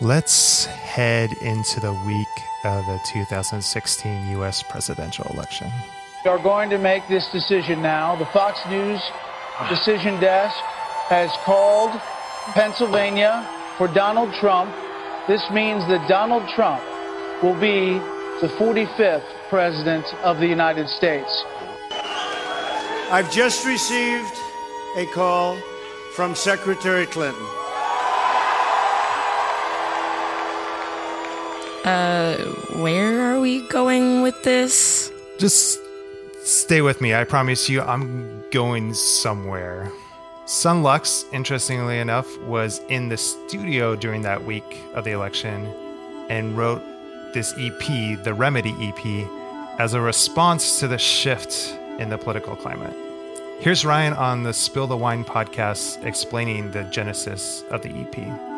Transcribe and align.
let's 0.00 0.66
head 0.66 1.32
into 1.34 1.80
the 1.80 1.92
week 1.92 2.26
of 2.64 2.84
the 2.86 3.00
2016 3.06 4.30
U.S. 4.32 4.62
presidential 4.62 5.24
election. 5.32 5.70
We 6.24 6.30
are 6.30 6.38
going 6.38 6.70
to 6.70 6.78
make 6.78 7.06
this 7.08 7.30
decision 7.30 7.82
now. 7.82 8.16
The 8.16 8.26
Fox 8.26 8.58
News 8.68 9.00
decision 9.68 10.20
desk 10.20 10.56
has 11.08 11.30
called 11.44 11.92
Pennsylvania 12.52 13.48
for 13.78 13.88
Donald 13.88 14.34
Trump. 14.34 14.74
This 15.28 15.42
means 15.50 15.86
that 15.88 16.06
Donald 16.08 16.48
Trump 16.54 16.82
will 17.42 17.58
be 17.58 17.98
the 18.40 18.48
45th 18.58 19.24
President 19.48 20.04
of 20.24 20.38
the 20.38 20.46
United 20.46 20.88
States. 20.88 21.44
I've 23.08 23.30
just 23.30 23.64
received 23.64 24.34
a 24.96 25.06
call 25.06 25.56
from 26.14 26.34
Secretary 26.34 27.06
Clinton. 27.06 27.46
Uh, 31.86 32.36
where 32.80 33.30
are 33.30 33.38
we 33.38 33.60
going 33.68 34.20
with 34.20 34.42
this? 34.42 35.12
Just 35.38 35.78
stay 36.42 36.82
with 36.82 37.00
me. 37.00 37.14
I 37.14 37.22
promise 37.22 37.68
you, 37.68 37.80
I'm 37.80 38.42
going 38.50 38.92
somewhere. 38.92 39.92
Son 40.46 40.82
Lux, 40.82 41.24
interestingly 41.32 42.00
enough, 42.00 42.26
was 42.40 42.80
in 42.88 43.08
the 43.08 43.16
studio 43.16 43.94
during 43.94 44.22
that 44.22 44.44
week 44.44 44.80
of 44.94 45.04
the 45.04 45.12
election 45.12 45.72
and 46.28 46.56
wrote 46.56 46.82
this 47.32 47.54
EP, 47.56 48.24
the 48.24 48.34
Remedy 48.34 48.74
EP, 48.80 49.28
as 49.78 49.94
a 49.94 50.00
response 50.00 50.80
to 50.80 50.88
the 50.88 50.98
shift 50.98 51.72
in 52.00 52.10
the 52.10 52.18
political 52.18 52.56
climate. 52.56 52.96
Here's 53.60 53.84
Ryan 53.84 54.12
on 54.14 54.42
the 54.42 54.52
Spill 54.52 54.88
the 54.88 54.96
Wine 54.96 55.24
podcast 55.24 56.04
explaining 56.04 56.72
the 56.72 56.82
genesis 56.82 57.62
of 57.70 57.82
the 57.82 57.90
EP. 57.90 58.55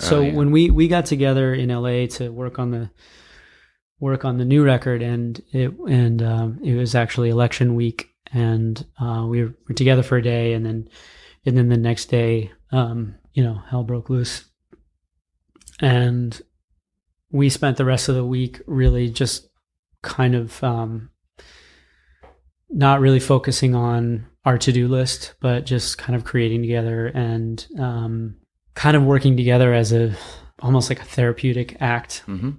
So 0.00 0.18
Oh, 0.18 0.22
yeah. 0.22 0.32
when 0.34 0.50
we 0.50 0.70
we 0.70 0.88
got 0.88 1.06
together 1.06 1.54
in 1.54 1.70
LA 1.70 2.06
to 2.06 2.30
work 2.30 2.58
on 2.58 2.70
the 2.70 2.90
work 4.00 4.24
on 4.24 4.38
the 4.38 4.44
new 4.44 4.64
record, 4.64 5.02
and 5.02 5.40
it 5.52 5.72
and 5.88 6.22
um, 6.22 6.60
it 6.62 6.74
was 6.74 6.94
actually 6.94 7.30
election 7.30 7.74
week, 7.74 8.08
and 8.32 8.84
uh, 9.00 9.26
we 9.28 9.42
were, 9.42 9.54
were 9.68 9.74
together 9.74 10.02
for 10.02 10.16
a 10.18 10.22
day, 10.22 10.52
and 10.52 10.64
then 10.64 10.88
and 11.44 11.56
then 11.56 11.68
the 11.68 11.76
next 11.76 12.06
day, 12.06 12.52
um, 12.72 13.14
you 13.32 13.42
know, 13.42 13.60
hell 13.68 13.82
broke 13.84 14.08
loose, 14.10 14.44
and 15.80 16.40
we 17.30 17.48
spent 17.48 17.76
the 17.76 17.84
rest 17.84 18.08
of 18.08 18.14
the 18.14 18.24
week 18.24 18.60
really 18.66 19.10
just 19.10 19.48
kind 20.02 20.34
of 20.34 20.62
um, 20.62 21.10
not 22.70 23.00
really 23.00 23.20
focusing 23.20 23.74
on 23.74 24.26
our 24.44 24.58
to 24.58 24.72
do 24.72 24.88
list, 24.88 25.34
but 25.40 25.66
just 25.66 25.98
kind 25.98 26.16
of 26.16 26.24
creating 26.24 26.62
together 26.62 27.06
and 27.08 27.66
um, 27.78 28.36
kind 28.78 28.96
of 28.96 29.02
working 29.02 29.36
together 29.36 29.74
as 29.74 29.92
a 29.92 30.14
almost 30.62 30.88
like 30.88 31.00
a 31.00 31.04
therapeutic 31.04 31.76
act. 31.80 32.22
hmm 32.26 32.50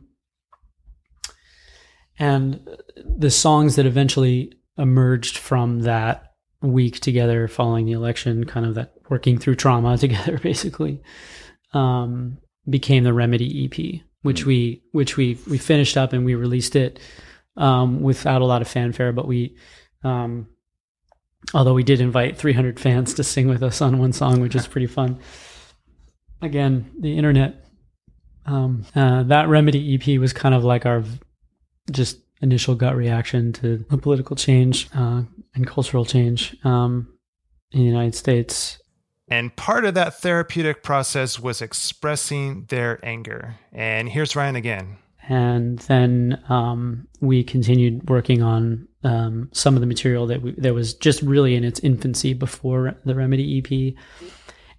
And 2.19 2.67
the 2.97 3.31
songs 3.31 3.77
that 3.77 3.85
eventually 3.85 4.51
emerged 4.77 5.37
from 5.37 5.83
that 5.83 6.33
week 6.61 6.99
together 6.99 7.47
following 7.47 7.85
the 7.85 7.93
election, 7.93 8.43
kind 8.43 8.65
of 8.65 8.75
that 8.75 8.95
working 9.09 9.37
through 9.37 9.55
trauma 9.55 9.97
together, 10.05 10.37
basically, 10.39 11.01
um, 11.73 12.37
became 12.69 13.05
the 13.05 13.13
Remedy 13.13 13.49
EP, 13.63 14.01
which 14.21 14.45
we 14.45 14.83
which 14.91 15.15
we 15.15 15.37
we 15.49 15.57
finished 15.57 15.95
up 15.95 16.11
and 16.11 16.25
we 16.25 16.35
released 16.35 16.75
it 16.75 16.99
um, 17.55 18.01
without 18.01 18.41
a 18.41 18.45
lot 18.45 18.61
of 18.61 18.67
fanfare, 18.67 19.13
but 19.13 19.25
we. 19.25 19.55
Um, 20.03 20.47
although 21.53 21.73
we 21.73 21.83
did 21.83 22.01
invite 22.01 22.37
300 22.37 22.77
fans 22.77 23.13
to 23.13 23.23
sing 23.23 23.47
with 23.47 23.63
us 23.63 23.81
on 23.81 23.99
one 23.99 24.11
song, 24.11 24.41
which 24.41 24.55
is 24.55 24.67
pretty 24.73 24.87
fun. 24.87 25.17
Again, 26.41 26.91
the 26.99 27.17
internet. 27.17 27.65
Um, 28.45 28.85
uh, 28.95 29.23
that 29.23 29.47
Remedy 29.47 29.95
EP 29.95 30.19
was 30.19 30.33
kind 30.33 30.55
of 30.55 30.63
like 30.63 30.85
our 30.85 31.03
just 31.91 32.17
initial 32.41 32.75
gut 32.75 32.95
reaction 32.95 33.53
to 33.53 33.85
the 33.89 33.97
political 33.97 34.35
change 34.35 34.89
uh, 34.95 35.23
and 35.53 35.67
cultural 35.67 36.05
change 36.05 36.55
um, 36.63 37.13
in 37.71 37.81
the 37.81 37.85
United 37.85 38.15
States. 38.15 38.79
And 39.27 39.55
part 39.55 39.85
of 39.85 39.93
that 39.93 40.15
therapeutic 40.15 40.81
process 40.81 41.39
was 41.39 41.61
expressing 41.61 42.65
their 42.69 42.99
anger. 43.05 43.55
And 43.71 44.09
here's 44.09 44.35
Ryan 44.35 44.55
again. 44.55 44.97
and 45.29 45.77
then 45.79 46.43
um, 46.49 47.07
we 47.21 47.43
continued 47.43 48.09
working 48.09 48.41
on 48.41 48.87
um, 49.03 49.49
some 49.53 49.75
of 49.75 49.81
the 49.81 49.87
material 49.87 50.25
that 50.27 50.41
we, 50.41 50.51
that 50.57 50.73
was 50.73 50.95
just 50.95 51.21
really 51.21 51.55
in 51.55 51.63
its 51.63 51.79
infancy 51.81 52.33
before 52.33 52.95
the 53.05 53.15
Remedy 53.15 53.59
EP, 53.59 53.93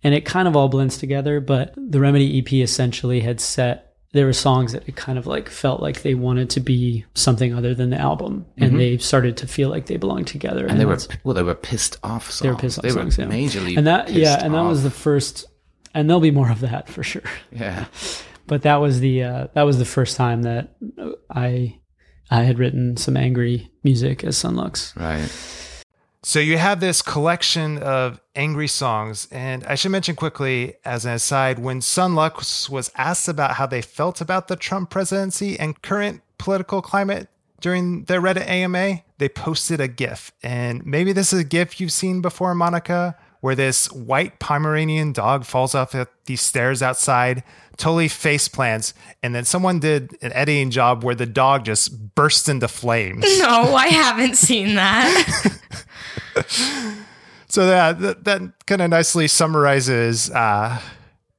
and 0.02 0.14
it 0.14 0.24
kind 0.24 0.48
of 0.48 0.56
all 0.56 0.68
blends 0.68 0.98
together. 0.98 1.40
But 1.40 1.74
the 1.76 2.00
Remedy 2.00 2.38
EP 2.38 2.52
essentially 2.52 3.20
had 3.20 3.40
set 3.40 3.86
there 4.12 4.26
were 4.26 4.32
songs 4.32 4.72
that 4.72 4.88
it 4.88 4.96
kind 4.96 5.18
of 5.18 5.26
like 5.26 5.48
felt 5.48 5.80
like 5.80 6.02
they 6.02 6.14
wanted 6.14 6.50
to 6.50 6.60
be 6.60 7.04
something 7.14 7.54
other 7.54 7.74
than 7.74 7.90
the 7.90 7.98
album, 7.98 8.44
and 8.56 8.78
they 8.78 8.98
started 8.98 9.36
to 9.36 9.46
feel 9.46 9.68
like 9.68 9.86
they 9.86 9.96
belonged 9.96 10.26
together. 10.26 10.66
And 10.66 10.80
they 10.80 10.84
were 10.84 10.98
well, 11.22 11.34
they 11.34 11.44
were 11.44 11.54
pissed 11.54 11.96
off 12.02 12.30
songs. 12.30 12.40
they 12.40 12.50
were 12.50 12.56
pissed 12.56 12.78
off 12.78 12.82
They 12.82 12.90
songs, 12.90 13.18
were 13.18 13.24
yeah. 13.24 13.30
majorly 13.30 13.76
and 13.76 13.86
that 13.86 14.10
yeah, 14.10 14.44
and 14.44 14.54
that 14.54 14.62
was 14.62 14.82
the 14.82 14.90
first, 14.90 15.46
and 15.94 16.08
there'll 16.08 16.20
be 16.20 16.32
more 16.32 16.50
of 16.50 16.60
that 16.60 16.88
for 16.88 17.02
sure 17.04 17.22
yeah. 17.52 17.84
but 18.48 18.62
that 18.62 18.76
was 18.76 18.98
the 18.98 19.22
uh, 19.22 19.46
that 19.54 19.62
was 19.62 19.78
the 19.78 19.84
first 19.84 20.16
time 20.16 20.42
that 20.42 20.74
I 21.30 21.78
I 22.32 22.42
had 22.42 22.58
written 22.58 22.96
some 22.96 23.16
angry 23.16 23.70
music 23.84 24.24
as 24.24 24.36
Son 24.36 24.56
Lux. 24.56 24.96
Right. 24.96 25.28
So 26.22 26.38
you 26.38 26.58
have 26.58 26.80
this 26.80 27.00
collection 27.00 27.78
of 27.78 28.20
angry 28.36 28.68
songs, 28.68 29.26
and 29.30 29.64
I 29.64 29.74
should 29.74 29.90
mention 29.90 30.16
quickly, 30.16 30.74
as 30.84 31.06
an 31.06 31.12
aside, 31.12 31.58
when 31.58 31.80
Son 31.80 32.14
Lux 32.14 32.68
was 32.68 32.90
asked 32.94 33.26
about 33.26 33.52
how 33.52 33.66
they 33.66 33.80
felt 33.80 34.20
about 34.20 34.48
the 34.48 34.56
Trump 34.56 34.90
presidency 34.90 35.58
and 35.58 35.80
current 35.80 36.20
political 36.36 36.82
climate 36.82 37.28
during 37.60 38.04
their 38.04 38.20
Reddit 38.20 38.46
AMA, 38.46 39.02
they 39.16 39.28
posted 39.30 39.80
a 39.80 39.88
GIF, 39.88 40.32
and 40.42 40.84
maybe 40.84 41.12
this 41.12 41.32
is 41.32 41.40
a 41.40 41.44
GIF 41.44 41.80
you've 41.80 41.92
seen 41.92 42.20
before, 42.20 42.54
Monica, 42.54 43.16
where 43.40 43.54
this 43.54 43.90
white 43.90 44.38
Pomeranian 44.38 45.12
dog 45.12 45.46
falls 45.46 45.74
off 45.74 45.94
at 45.94 46.08
these 46.26 46.42
stairs 46.42 46.82
outside, 46.82 47.42
totally 47.78 48.08
face 48.08 48.48
plants, 48.48 48.92
and 49.22 49.34
then 49.34 49.46
someone 49.46 49.80
did 49.80 50.16
an 50.20 50.32
editing 50.34 50.70
job 50.70 51.02
where 51.02 51.14
the 51.14 51.24
dog 51.24 51.64
just 51.64 52.14
bursts 52.14 52.48
into 52.48 52.68
flames. 52.68 53.24
No, 53.38 53.74
I 53.74 53.88
haven't 53.88 54.36
seen 54.36 54.74
that. 54.74 55.56
So 57.50 57.66
that 57.66 58.24
that, 58.24 58.66
kind 58.66 58.80
of 58.80 58.90
nicely 58.90 59.26
summarizes 59.26 60.30
uh, 60.30 60.80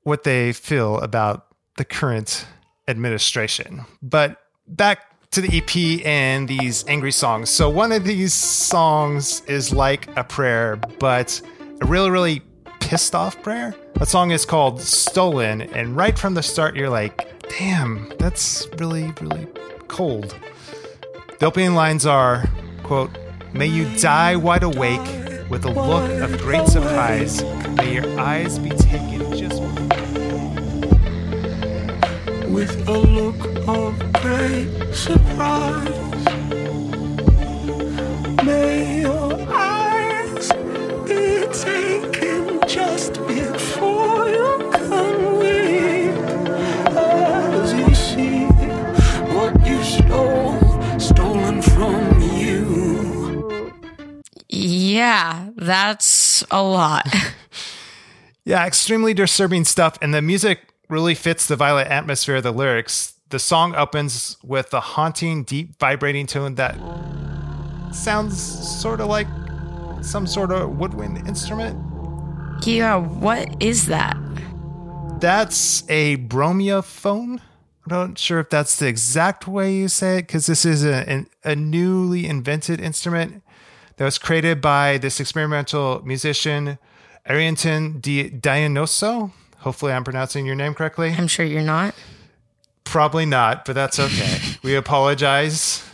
what 0.03 0.25
they 0.25 0.51
feel 0.51 0.99
about 0.99 1.47
the 1.77 1.85
current 1.85 2.45
administration. 2.89 3.85
But 4.01 4.37
back 4.67 5.29
to 5.31 5.39
the 5.39 5.57
EP 5.59 6.05
and 6.05 6.49
these 6.49 6.85
angry 6.89 7.13
songs. 7.13 7.49
So 7.49 7.69
one 7.69 7.93
of 7.93 8.03
these 8.03 8.33
songs 8.33 9.41
is 9.47 9.71
like 9.71 10.09
a 10.17 10.25
prayer, 10.25 10.75
but 10.99 11.41
a 11.81 11.85
really 11.85 12.09
really 12.09 12.41
pissed 12.81 13.15
off 13.15 13.41
prayer. 13.41 13.73
That 13.93 14.09
song 14.09 14.31
is 14.31 14.45
called 14.45 14.81
"Stolen," 14.81 15.61
and 15.61 15.95
right 15.95 16.19
from 16.19 16.33
the 16.33 16.43
start, 16.43 16.75
you're 16.75 16.89
like, 16.89 17.47
"Damn, 17.57 18.11
that's 18.19 18.67
really 18.79 19.13
really 19.21 19.47
cold." 19.87 20.35
The 21.39 21.45
opening 21.45 21.73
lines 21.73 22.05
are, 22.05 22.43
quote, 22.83 23.17
May 23.53 23.67
you 23.67 23.85
die 23.97 24.37
wide 24.37 24.63
awake 24.63 25.49
with 25.49 25.65
a 25.65 25.69
look 25.69 26.09
of 26.21 26.39
great 26.39 26.67
surprise. 26.67 27.43
May 27.75 27.95
your 27.95 28.19
eyes 28.19 28.57
be 28.57 28.69
taken 28.69 29.35
just 29.35 29.61
with 32.49 32.87
a 32.87 32.97
look 32.97 33.67
of 33.67 34.13
great 34.13 34.93
surprise. 34.93 36.10
Yeah, 54.95 55.49
that's 55.55 56.43
a 56.51 56.61
lot. 56.61 57.07
Yeah, 58.43 58.65
extremely 58.65 59.13
disturbing 59.13 59.65
stuff. 59.65 59.99
And 60.01 60.15
the 60.15 60.21
music 60.21 60.73
really 60.89 61.13
fits 61.13 61.45
the 61.45 61.55
violent 61.55 61.91
atmosphere 61.91 62.37
of 62.37 62.43
the 62.43 62.51
lyrics. 62.51 63.13
The 63.29 63.37
song 63.37 63.75
opens 63.75 64.35
with 64.43 64.73
a 64.73 64.79
haunting, 64.79 65.43
deep, 65.43 65.77
vibrating 65.79 66.25
tone 66.25 66.55
that 66.55 66.75
sounds 67.93 68.41
sort 68.81 68.99
of 68.99 69.07
like 69.09 69.27
some 70.01 70.25
sort 70.25 70.51
of 70.51 70.71
woodwind 70.79 71.27
instrument. 71.27 71.77
yeah, 72.65 72.95
what 72.95 73.61
is 73.61 73.85
that? 73.85 74.17
That's 75.19 75.83
a 75.87 76.17
bromiophone. 76.17 77.41
I'm 77.85 77.89
not 78.09 78.17
sure 78.17 78.39
if 78.39 78.49
that's 78.49 78.77
the 78.79 78.87
exact 78.87 79.47
way 79.47 79.75
you 79.75 79.87
say 79.87 80.17
it 80.17 80.21
because 80.23 80.47
this 80.47 80.65
is 80.65 80.83
a, 80.83 81.07
an- 81.07 81.27
a 81.43 81.55
newly 81.55 82.25
invented 82.25 82.81
instrument 82.81 83.43
that 84.01 84.05
was 84.05 84.17
created 84.17 84.61
by 84.61 84.97
this 84.97 85.19
experimental 85.19 86.01
musician 86.03 86.79
Arrington 87.23 87.99
de 87.99 88.31
Dionyso. 88.31 89.31
Hopefully, 89.59 89.93
I'm 89.93 90.03
pronouncing 90.03 90.43
your 90.43 90.55
name 90.55 90.73
correctly. 90.73 91.13
I'm 91.15 91.27
sure 91.27 91.45
you're 91.45 91.61
not. 91.61 91.93
Probably 92.83 93.27
not, 93.27 93.63
but 93.63 93.73
that's 93.73 93.99
okay. 93.99 94.39
we 94.63 94.73
apologize. 94.73 95.87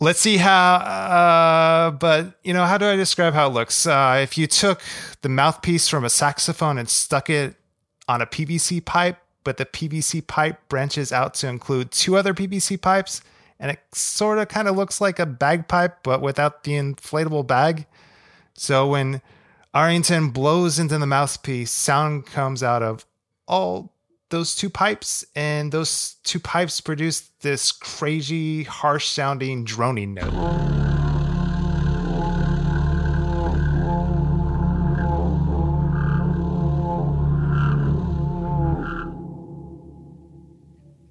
Let's 0.00 0.20
see 0.20 0.38
how, 0.38 0.76
uh, 0.76 1.90
but 1.90 2.32
you 2.44 2.54
know, 2.54 2.64
how 2.64 2.78
do 2.78 2.86
I 2.86 2.96
describe 2.96 3.34
how 3.34 3.48
it 3.48 3.52
looks? 3.52 3.86
Uh, 3.86 4.20
if 4.22 4.38
you 4.38 4.46
took 4.46 4.80
the 5.20 5.28
mouthpiece 5.28 5.86
from 5.86 6.06
a 6.06 6.10
saxophone 6.10 6.78
and 6.78 6.88
stuck 6.88 7.28
it 7.28 7.56
on 8.08 8.22
a 8.22 8.26
PVC 8.26 8.82
pipe, 8.82 9.18
but 9.44 9.58
the 9.58 9.66
PVC 9.66 10.26
pipe 10.26 10.66
branches 10.70 11.12
out 11.12 11.34
to 11.34 11.46
include 11.46 11.90
two 11.90 12.16
other 12.16 12.32
PVC 12.32 12.80
pipes, 12.80 13.20
and 13.60 13.70
it 13.70 13.80
sort 13.92 14.38
of 14.38 14.48
kind 14.48 14.68
of 14.68 14.76
looks 14.76 15.00
like 15.00 15.18
a 15.18 15.26
bagpipe, 15.26 16.02
but 16.02 16.20
without 16.20 16.64
the 16.64 16.72
inflatable 16.72 17.46
bag. 17.46 17.86
So 18.54 18.88
when 18.88 19.20
Arrington 19.74 20.30
blows 20.30 20.78
into 20.78 20.98
the 20.98 21.06
mouthpiece, 21.06 21.70
sound 21.70 22.26
comes 22.26 22.62
out 22.62 22.82
of 22.82 23.04
all 23.46 23.92
those 24.30 24.54
two 24.54 24.68
pipes, 24.68 25.24
and 25.34 25.72
those 25.72 26.16
two 26.22 26.38
pipes 26.38 26.80
produce 26.80 27.30
this 27.40 27.72
crazy, 27.72 28.64
harsh 28.64 29.08
sounding 29.08 29.64
droning 29.64 30.14
note. 30.14 30.34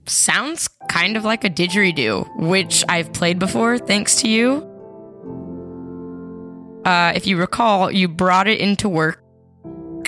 Sounds 0.05 0.67
kind 0.97 1.15
of 1.15 1.23
like 1.23 1.43
a 1.43 1.49
didgeridoo, 1.49 2.27
which 2.37 2.83
I've 2.89 3.13
played 3.13 3.37
before 3.37 3.77
thanks 3.77 4.15
to 4.21 4.27
you. 4.27 4.63
Uh, 6.85 7.11
if 7.15 7.27
you 7.27 7.37
recall, 7.37 7.91
you 7.91 8.07
brought 8.07 8.47
it 8.47 8.59
into 8.59 8.89
work. 8.89 9.23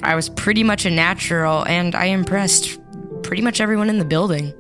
I 0.01 0.15
was 0.15 0.30
pretty 0.30 0.63
much 0.63 0.86
a 0.86 0.89
natural, 0.89 1.63
and 1.68 1.94
I 1.94 2.06
impressed 2.06 2.80
pretty 3.21 3.44
much 3.44 3.62
everyone 3.62 3.89
in 3.89 4.00
the 4.00 4.06
building. 4.06 4.51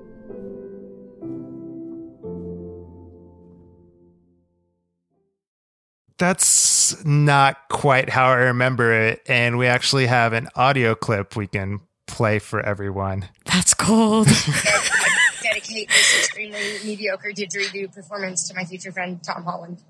That's 6.19 7.03
not 7.05 7.57
quite 7.71 8.09
how 8.09 8.27
I 8.27 8.35
remember 8.35 8.93
it, 8.93 9.23
and 9.25 9.57
we 9.57 9.65
actually 9.65 10.05
have 10.05 10.33
an 10.33 10.49
audio 10.55 10.93
clip 10.93 11.35
we 11.35 11.47
can 11.47 11.79
play 12.05 12.37
for 12.37 12.59
everyone. 12.59 13.29
That's 13.45 13.73
cold. 13.73 14.27
dedicate 15.41 15.89
this 15.89 16.19
extremely 16.19 16.59
mediocre 16.83 17.29
didgeridoo 17.29 17.93
performance 17.93 18.47
to 18.47 18.55
my 18.55 18.65
future 18.65 18.91
friend 18.91 19.21
Tom 19.23 19.43
Holland. 19.43 19.81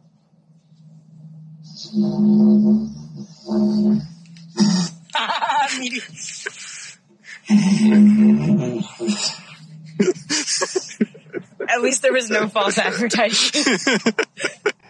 At 11.70 11.82
least 11.82 12.02
there 12.02 12.14
was 12.14 12.30
no 12.30 12.48
false 12.48 12.78
advertising. 12.78 13.78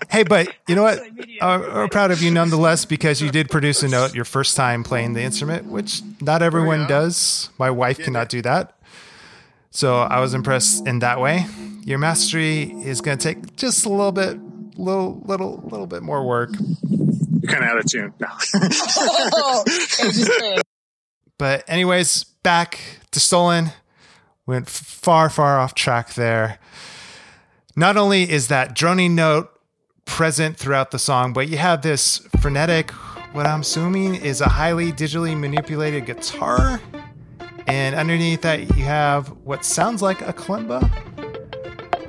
Hey, 0.09 0.23
but 0.23 0.51
you 0.67 0.73
know 0.73 0.81
what? 0.81 0.99
Uh, 1.39 1.61
we're 1.71 1.87
proud 1.87 2.09
of 2.09 2.23
you 2.23 2.31
nonetheless 2.31 2.85
because 2.85 3.21
you 3.21 3.29
did 3.29 3.47
produce 3.47 3.83
a 3.83 3.87
note 3.87 4.15
your 4.15 4.25
first 4.25 4.57
time 4.57 4.83
playing 4.83 5.13
the 5.13 5.21
instrument, 5.21 5.67
which 5.67 6.01
not 6.19 6.41
everyone 6.41 6.87
does. 6.87 7.51
My 7.59 7.69
wife 7.69 7.99
cannot 7.99 8.27
do 8.27 8.41
that. 8.41 8.73
So 9.71 9.99
I 9.99 10.19
was 10.19 10.33
impressed 10.33 10.87
in 10.87 10.99
that 10.99 11.19
way. 11.19 11.45
Your 11.83 11.97
mastery 11.99 12.71
is 12.83 13.01
going 13.01 13.17
to 13.17 13.23
take 13.23 13.55
just 13.55 13.85
a 13.85 13.89
little 13.89 14.11
bit, 14.11 14.37
little, 14.77 15.21
little, 15.25 15.61
little 15.69 15.87
bit 15.87 16.03
more 16.03 16.25
work. 16.25 16.51
You're 16.89 17.51
kind 17.51 17.63
of 17.63 17.69
out 17.69 17.79
of 17.79 17.85
tune. 17.85 18.13
No. 18.19 18.27
But 21.39 21.63
anyways, 21.69 22.25
back 22.43 22.79
to 23.11 23.19
Stolen. 23.19 23.71
Went 24.45 24.67
far, 24.69 25.29
far 25.29 25.57
off 25.57 25.73
track 25.73 26.13
there. 26.15 26.59
Not 27.75 27.95
only 27.95 28.29
is 28.29 28.49
that 28.49 28.75
droning 28.75 29.15
note 29.15 29.49
present 30.05 30.57
throughout 30.57 30.91
the 30.91 30.99
song, 30.99 31.31
but 31.31 31.47
you 31.47 31.57
have 31.57 31.81
this 31.81 32.17
frenetic, 32.41 32.91
what 33.31 33.45
I'm 33.45 33.61
assuming 33.61 34.15
is 34.15 34.41
a 34.41 34.49
highly 34.49 34.91
digitally 34.91 35.37
manipulated 35.39 36.05
guitar. 36.05 36.81
And 37.69 37.93
underneath 37.95 38.41
that, 38.41 38.75
you 38.75 38.83
have 38.83 39.27
what 39.43 39.63
sounds 39.63 40.01
like 40.01 40.21
a 40.21 40.33
kalimba, 40.33 40.89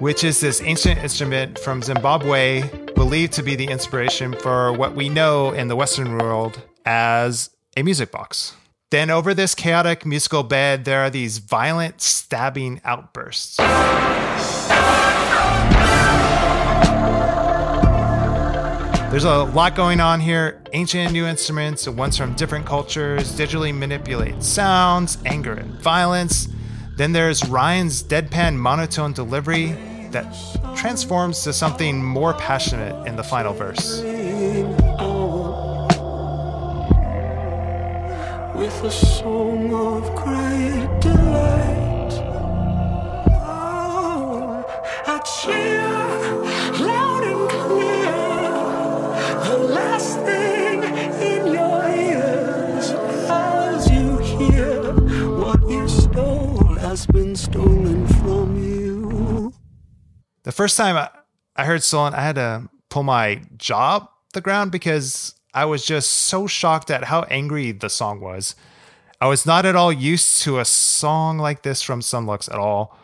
which 0.01 0.25
is 0.25 0.41
this 0.41 0.63
ancient 0.63 0.99
instrument 1.01 1.59
from 1.59 1.83
Zimbabwe, 1.83 2.63
believed 2.95 3.35
to 3.35 3.43
be 3.43 3.57
the 3.57 3.67
inspiration 3.67 4.35
for 4.41 4.73
what 4.73 4.95
we 4.95 5.11
know 5.11 5.51
in 5.51 5.69
the 5.69 5.77
Western 5.77 6.17
world 6.17 6.63
as 6.87 7.51
a 7.77 7.83
music 7.83 8.11
box. 8.11 8.55
Then, 8.91 9.11
over 9.11 9.35
this 9.35 9.55
chaotic 9.55 10.07
musical 10.07 10.43
bed, 10.43 10.87
there 10.87 11.03
are 11.03 11.11
these 11.11 11.39
violent 11.39 12.01
stabbing 12.01 12.81
outbursts. 12.83 13.59
There's 19.11 19.25
a 19.25 19.43
lot 19.43 19.75
going 19.75 19.99
on 19.99 20.21
here. 20.21 20.63
Ancient 20.73 21.07
and 21.07 21.13
new 21.13 21.27
instruments, 21.27 21.89
ones 21.89 22.17
from 22.17 22.35
different 22.35 22.65
cultures, 22.65 23.33
digitally 23.37 23.77
manipulated 23.77 24.45
sounds, 24.45 25.19
anger 25.27 25.53
and 25.53 25.73
violence. 25.81 26.49
Then 26.97 27.11
there's 27.13 27.45
Ryan's 27.49 28.05
deadpan 28.05 28.55
monotone 28.55 29.13
delivery 29.13 29.73
that 30.13 30.33
transforms 30.77 31.43
to 31.43 31.53
something 31.53 32.05
more 32.05 32.35
passionate 32.35 33.07
in 33.09 33.17
the 33.17 33.25
final 33.25 33.53
verse. 33.53 34.01
with 38.61 38.85
a 38.85 38.91
song 38.91 39.73
of 39.73 40.15
great 40.15 41.01
delight. 41.01 42.13
Oh, 43.43 44.65
I 45.07 45.19
cheer 45.19 46.00
has 57.01 57.07
been 57.07 57.35
stolen 57.35 58.07
from 58.07 58.63
you. 58.63 59.55
The 60.43 60.53
first 60.53 60.77
time 60.77 60.99
I, 60.99 61.09
I 61.57 61.65
heard 61.65 61.83
Stolen, 61.83 62.13
I 62.13 62.21
had 62.21 62.35
to 62.35 62.69
pull 62.91 63.05
my 63.05 63.41
jaw 63.57 64.07
the 64.35 64.43
ground 64.43 64.71
because 64.71 65.35
I 65.55 65.65
was 65.65 65.87
just 65.87 66.13
so 66.13 66.47
shocked 66.47 66.91
at 66.91 67.05
how 67.05 67.23
angry 67.31 67.73
the 67.73 67.89
song 67.89 68.21
was. 68.21 68.55
I 69.19 69.29
was 69.29 69.47
not 69.47 69.65
at 69.65 69.77
all 69.77 69.91
used 69.91 70.43
to 70.43 70.59
a 70.59 70.65
song 70.67 71.39
like 71.39 71.63
this 71.63 71.81
from 71.81 72.03
Son 72.03 72.27
Lux 72.27 72.51
at 72.51 72.59
all. 72.59 72.95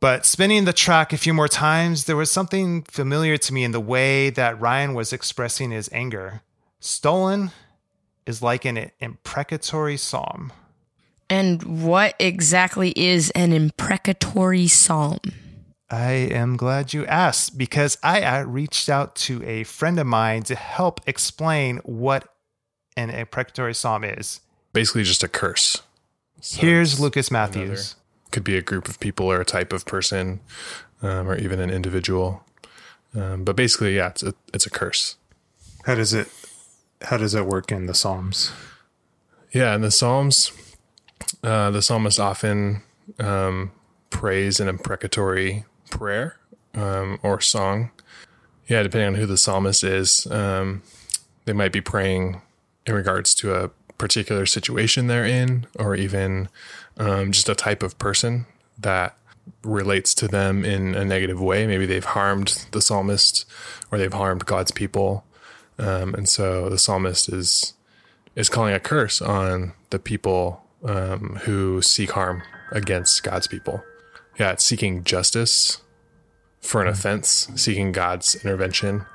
But 0.00 0.24
spinning 0.24 0.64
the 0.64 0.72
track 0.72 1.12
a 1.12 1.18
few 1.18 1.34
more 1.34 1.48
times, 1.48 2.04
there 2.04 2.16
was 2.16 2.30
something 2.30 2.82
familiar 2.84 3.36
to 3.36 3.52
me 3.52 3.62
in 3.62 3.72
the 3.72 3.80
way 3.80 4.30
that 4.30 4.58
Ryan 4.58 4.94
was 4.94 5.12
expressing 5.12 5.70
his 5.70 5.90
anger. 5.92 6.40
Stolen 6.80 7.50
is 8.24 8.40
like 8.40 8.64
an 8.64 8.90
imprecatory 9.00 9.98
psalm. 9.98 10.50
And 11.28 11.62
what 11.84 12.14
exactly 12.18 12.90
is 12.96 13.30
an 13.30 13.52
imprecatory 13.52 14.66
psalm? 14.68 15.18
I 15.88 16.10
am 16.12 16.56
glad 16.56 16.92
you 16.92 17.06
asked 17.06 17.56
because 17.56 17.96
I 18.02 18.22
uh, 18.22 18.44
reached 18.44 18.88
out 18.88 19.14
to 19.16 19.42
a 19.44 19.62
friend 19.64 19.98
of 20.00 20.06
mine 20.06 20.42
to 20.44 20.54
help 20.56 21.00
explain 21.06 21.78
what 21.84 22.26
an 22.96 23.10
imprecatory 23.10 23.74
psalm 23.74 24.02
is. 24.02 24.40
Basically, 24.72 25.04
just 25.04 25.22
a 25.22 25.28
curse. 25.28 25.82
So 26.40 26.60
Here's 26.60 26.92
it's 26.94 27.00
Lucas 27.00 27.28
another- 27.28 27.58
Matthews. 27.60 27.96
Could 28.32 28.42
be 28.44 28.56
a 28.56 28.62
group 28.62 28.88
of 28.88 28.98
people 29.00 29.30
or 29.30 29.40
a 29.40 29.44
type 29.44 29.72
of 29.72 29.86
person, 29.86 30.40
um, 31.00 31.28
or 31.28 31.36
even 31.38 31.60
an 31.60 31.70
individual. 31.70 32.44
Um, 33.14 33.44
but 33.44 33.54
basically, 33.56 33.96
yeah, 33.96 34.08
it's 34.08 34.22
a 34.24 34.34
it's 34.52 34.66
a 34.66 34.70
curse. 34.70 35.16
How 35.84 35.94
does 35.94 36.12
it 36.12 36.28
how 37.02 37.16
does 37.16 37.34
it 37.34 37.46
work 37.46 37.70
in 37.70 37.86
the 37.86 37.94
Psalms? 37.94 38.50
Yeah, 39.52 39.74
in 39.74 39.80
the 39.80 39.92
Psalms, 39.92 40.50
uh, 41.46 41.70
the 41.70 41.80
psalmist 41.80 42.18
often 42.18 42.82
um, 43.20 43.70
prays 44.10 44.58
an 44.58 44.66
imprecatory 44.66 45.64
prayer 45.90 46.38
um, 46.74 47.20
or 47.22 47.40
song. 47.40 47.92
Yeah, 48.66 48.82
depending 48.82 49.08
on 49.08 49.14
who 49.14 49.26
the 49.26 49.36
psalmist 49.36 49.84
is, 49.84 50.26
um, 50.26 50.82
they 51.44 51.52
might 51.52 51.72
be 51.72 51.80
praying 51.80 52.42
in 52.84 52.94
regards 52.94 53.32
to 53.36 53.54
a 53.54 53.68
particular 53.96 54.44
situation 54.44 55.06
they're 55.06 55.24
in, 55.24 55.66
or 55.78 55.94
even 55.94 56.48
um, 56.96 57.30
just 57.30 57.48
a 57.48 57.54
type 57.54 57.84
of 57.84 57.96
person 57.98 58.46
that 58.76 59.16
relates 59.62 60.14
to 60.16 60.26
them 60.26 60.64
in 60.64 60.96
a 60.96 61.04
negative 61.04 61.40
way. 61.40 61.64
Maybe 61.64 61.86
they've 61.86 62.04
harmed 62.04 62.66
the 62.72 62.82
psalmist, 62.82 63.48
or 63.92 63.98
they've 63.98 64.12
harmed 64.12 64.46
God's 64.46 64.72
people, 64.72 65.24
um, 65.78 66.12
and 66.16 66.28
so 66.28 66.68
the 66.68 66.78
psalmist 66.78 67.28
is 67.28 67.74
is 68.34 68.48
calling 68.48 68.74
a 68.74 68.80
curse 68.80 69.22
on 69.22 69.74
the 69.90 70.00
people 70.00 70.65
um, 70.84 71.38
who 71.42 71.82
seek 71.82 72.12
harm 72.12 72.42
against 72.72 73.22
God's 73.22 73.46
people. 73.46 73.82
Yeah, 74.38 74.52
it's 74.52 74.64
seeking 74.64 75.04
justice 75.04 75.80
for 76.60 76.82
an 76.82 76.88
offense, 76.88 77.48
seeking 77.54 77.92
God's 77.92 78.34
intervention 78.36 79.06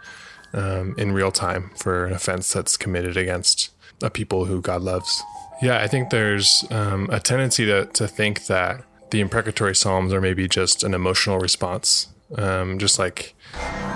um, 0.54 0.96
in 0.98 1.12
real 1.12 1.32
time 1.32 1.72
for 1.76 2.06
an 2.06 2.14
offense 2.14 2.52
that's 2.52 2.78
committed 2.78 3.18
against 3.18 3.72
a 4.02 4.10
people 4.10 4.46
who 4.46 4.62
God 4.62 4.82
loves. 4.82 5.22
Yeah, 5.62 5.80
I 5.80 5.88
think 5.88 6.10
there's 6.10 6.66
um, 6.72 7.08
a 7.12 7.20
tendency 7.20 7.66
to, 7.66 7.86
to 7.86 8.08
think 8.08 8.48
that 8.48 8.84
the 9.12 9.20
imprecatory 9.20 9.76
psalms 9.76 10.12
are 10.14 10.22
maybe 10.22 10.48
just 10.48 10.84
an 10.84 10.94
emotional 10.94 11.38
response, 11.38 12.08
um, 12.38 12.80
just 12.80 12.98
like 12.98 13.36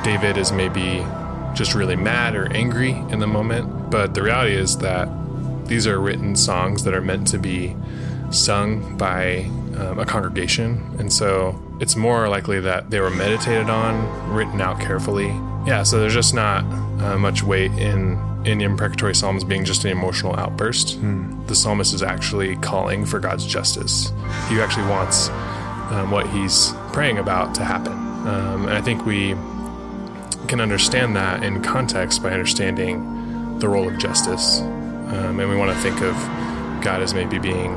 David 0.04 0.38
is 0.38 0.52
maybe 0.52 1.04
just 1.56 1.74
really 1.74 1.96
mad 1.96 2.36
or 2.36 2.52
angry 2.52 2.92
in 2.92 3.20
the 3.20 3.28
moment. 3.28 3.90
But 3.90 4.14
the 4.14 4.22
reality 4.22 4.54
is 4.54 4.78
that 4.80 5.08
these 5.66 5.88
are 5.88 6.00
written 6.00 6.36
songs 6.36 6.84
that 6.84 6.94
are 6.94 7.02
meant 7.02 7.28
to 7.30 7.38
be 7.38 7.76
sung 8.32 8.98
by 8.98 9.44
um, 9.78 10.00
a 10.00 10.06
congregation. 10.06 10.96
And 11.00 11.12
so 11.12 11.60
it's 11.80 11.96
more 11.96 12.28
likely 12.30 12.60
that 12.62 12.90
they 12.90 13.00
were 13.00 13.10
meditated 13.10 13.70
on, 13.70 14.34
written 14.34 14.62
out 14.62 14.80
carefully. 14.80 15.28
Yeah, 15.68 15.84
so 15.84 16.00
there's 16.00 16.14
just 16.14 16.34
not 16.34 16.64
uh, 17.02 17.18
much 17.18 17.44
weight 17.44 17.72
in 17.74 18.20
in 18.46 18.62
imprecatory 18.62 19.16
psalms 19.16 19.44
being 19.44 19.66
just 19.66 19.84
an 19.86 19.92
emotional 19.92 20.36
outburst. 20.36 21.00
The 21.48 21.56
psalmist 21.56 21.96
is 21.96 22.04
actually 22.04 22.56
calling 22.58 23.04
for 23.04 23.20
God's 23.20 23.44
justice. 23.44 24.14
He 24.50 24.62
actually 24.62 24.88
wants 24.88 25.30
um, 25.90 26.12
what 26.12 26.30
he's 26.30 26.72
praying 26.94 27.18
about 27.18 27.56
to 27.56 27.66
happen. 27.66 27.94
Um, 27.94 28.68
and 28.68 28.74
I 28.74 28.82
think 28.82 29.04
we 29.04 29.30
can 30.48 30.62
understand 30.62 31.16
that 31.16 31.44
in 31.44 31.64
context 31.64 32.22
by 32.22 32.32
understanding 32.32 33.58
the 33.58 33.68
role 33.68 33.88
of 33.88 33.98
justice. 33.98 34.62
Um, 35.08 35.40
and 35.40 35.50
we 35.50 35.56
want 35.56 35.72
to 35.72 35.78
think 35.82 36.02
of 36.02 36.16
God 36.84 37.02
as 37.02 37.14
maybe 37.14 37.40
being 37.40 37.74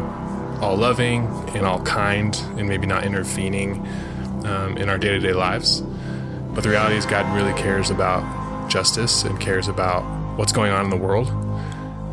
all 0.61 0.77
loving 0.77 1.27
and 1.55 1.67
all 1.67 1.81
kind 1.83 2.37
and 2.57 2.69
maybe 2.69 2.87
not 2.87 3.05
intervening 3.05 3.87
um, 4.45 4.77
in 4.77 4.89
our 4.89 4.99
day 4.99 5.11
to 5.11 5.19
day 5.19 5.33
lives. 5.33 5.83
But 6.55 6.63
the 6.63 6.71
reality 6.71 6.97
is, 6.97 7.07
God 7.07 7.33
really 7.37 7.53
cares 7.61 7.91
about 7.91 8.69
justice 8.69 9.25
and 9.25 9.39
cares 9.41 9.69
about 9.69 10.03
what's 10.37 10.53
going 10.53 10.73
on 10.73 10.85
in 10.85 10.91
the 10.91 10.97
world. 10.97 11.29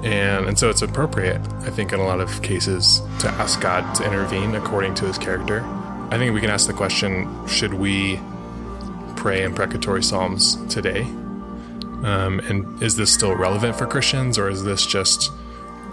And, 0.05 0.45
and 0.45 0.60
so 0.60 0.69
it's 0.69 0.81
appropriate, 0.81 1.41
I 1.62 1.72
think, 1.72 1.91
in 1.91 2.00
a 2.00 2.03
lot 2.03 2.19
of 2.19 2.41
cases 2.43 3.01
to 3.19 3.27
ask 3.27 3.60
God 3.60 3.95
to 3.95 4.05
intervene 4.05 4.53
according 4.55 4.93
to 4.95 5.05
his 5.05 5.17
character. 5.17 5.63
I 6.12 6.17
think 6.17 6.34
we 6.34 6.41
can 6.41 6.51
ask 6.51 6.67
the 6.67 6.74
question 6.74 7.48
should 7.48 7.74
we 7.74 8.19
pray 9.15 9.43
imprecatory 9.43 10.03
psalms 10.03 10.63
today? 10.67 11.07
Um, 12.05 12.39
and 12.41 12.83
is 12.83 12.95
this 12.95 13.12
still 13.12 13.35
relevant 13.35 13.75
for 13.75 13.88
Christians, 13.88 14.38
or 14.38 14.47
is 14.47 14.63
this 14.63 14.85
just 14.85 15.31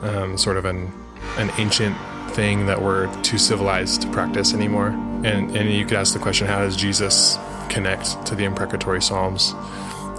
um, 0.02 0.36
sort 0.36 0.58
of 0.58 0.66
an, 0.66 0.92
an 1.38 1.50
ancient 1.56 1.96
thing 2.32 2.66
that 2.66 2.82
we're 2.82 3.12
too 3.22 3.38
civilized 3.38 4.02
to 4.02 4.10
practice 4.10 4.52
anymore? 4.52 4.88
And, 5.24 5.56
and 5.56 5.72
you 5.72 5.86
could 5.86 5.96
ask 5.96 6.12
the 6.12 6.18
question 6.18 6.46
how 6.46 6.58
does 6.58 6.76
Jesus 6.76 7.38
connect 7.70 8.26
to 8.26 8.34
the 8.34 8.44
imprecatory 8.44 9.00
psalms? 9.00 9.54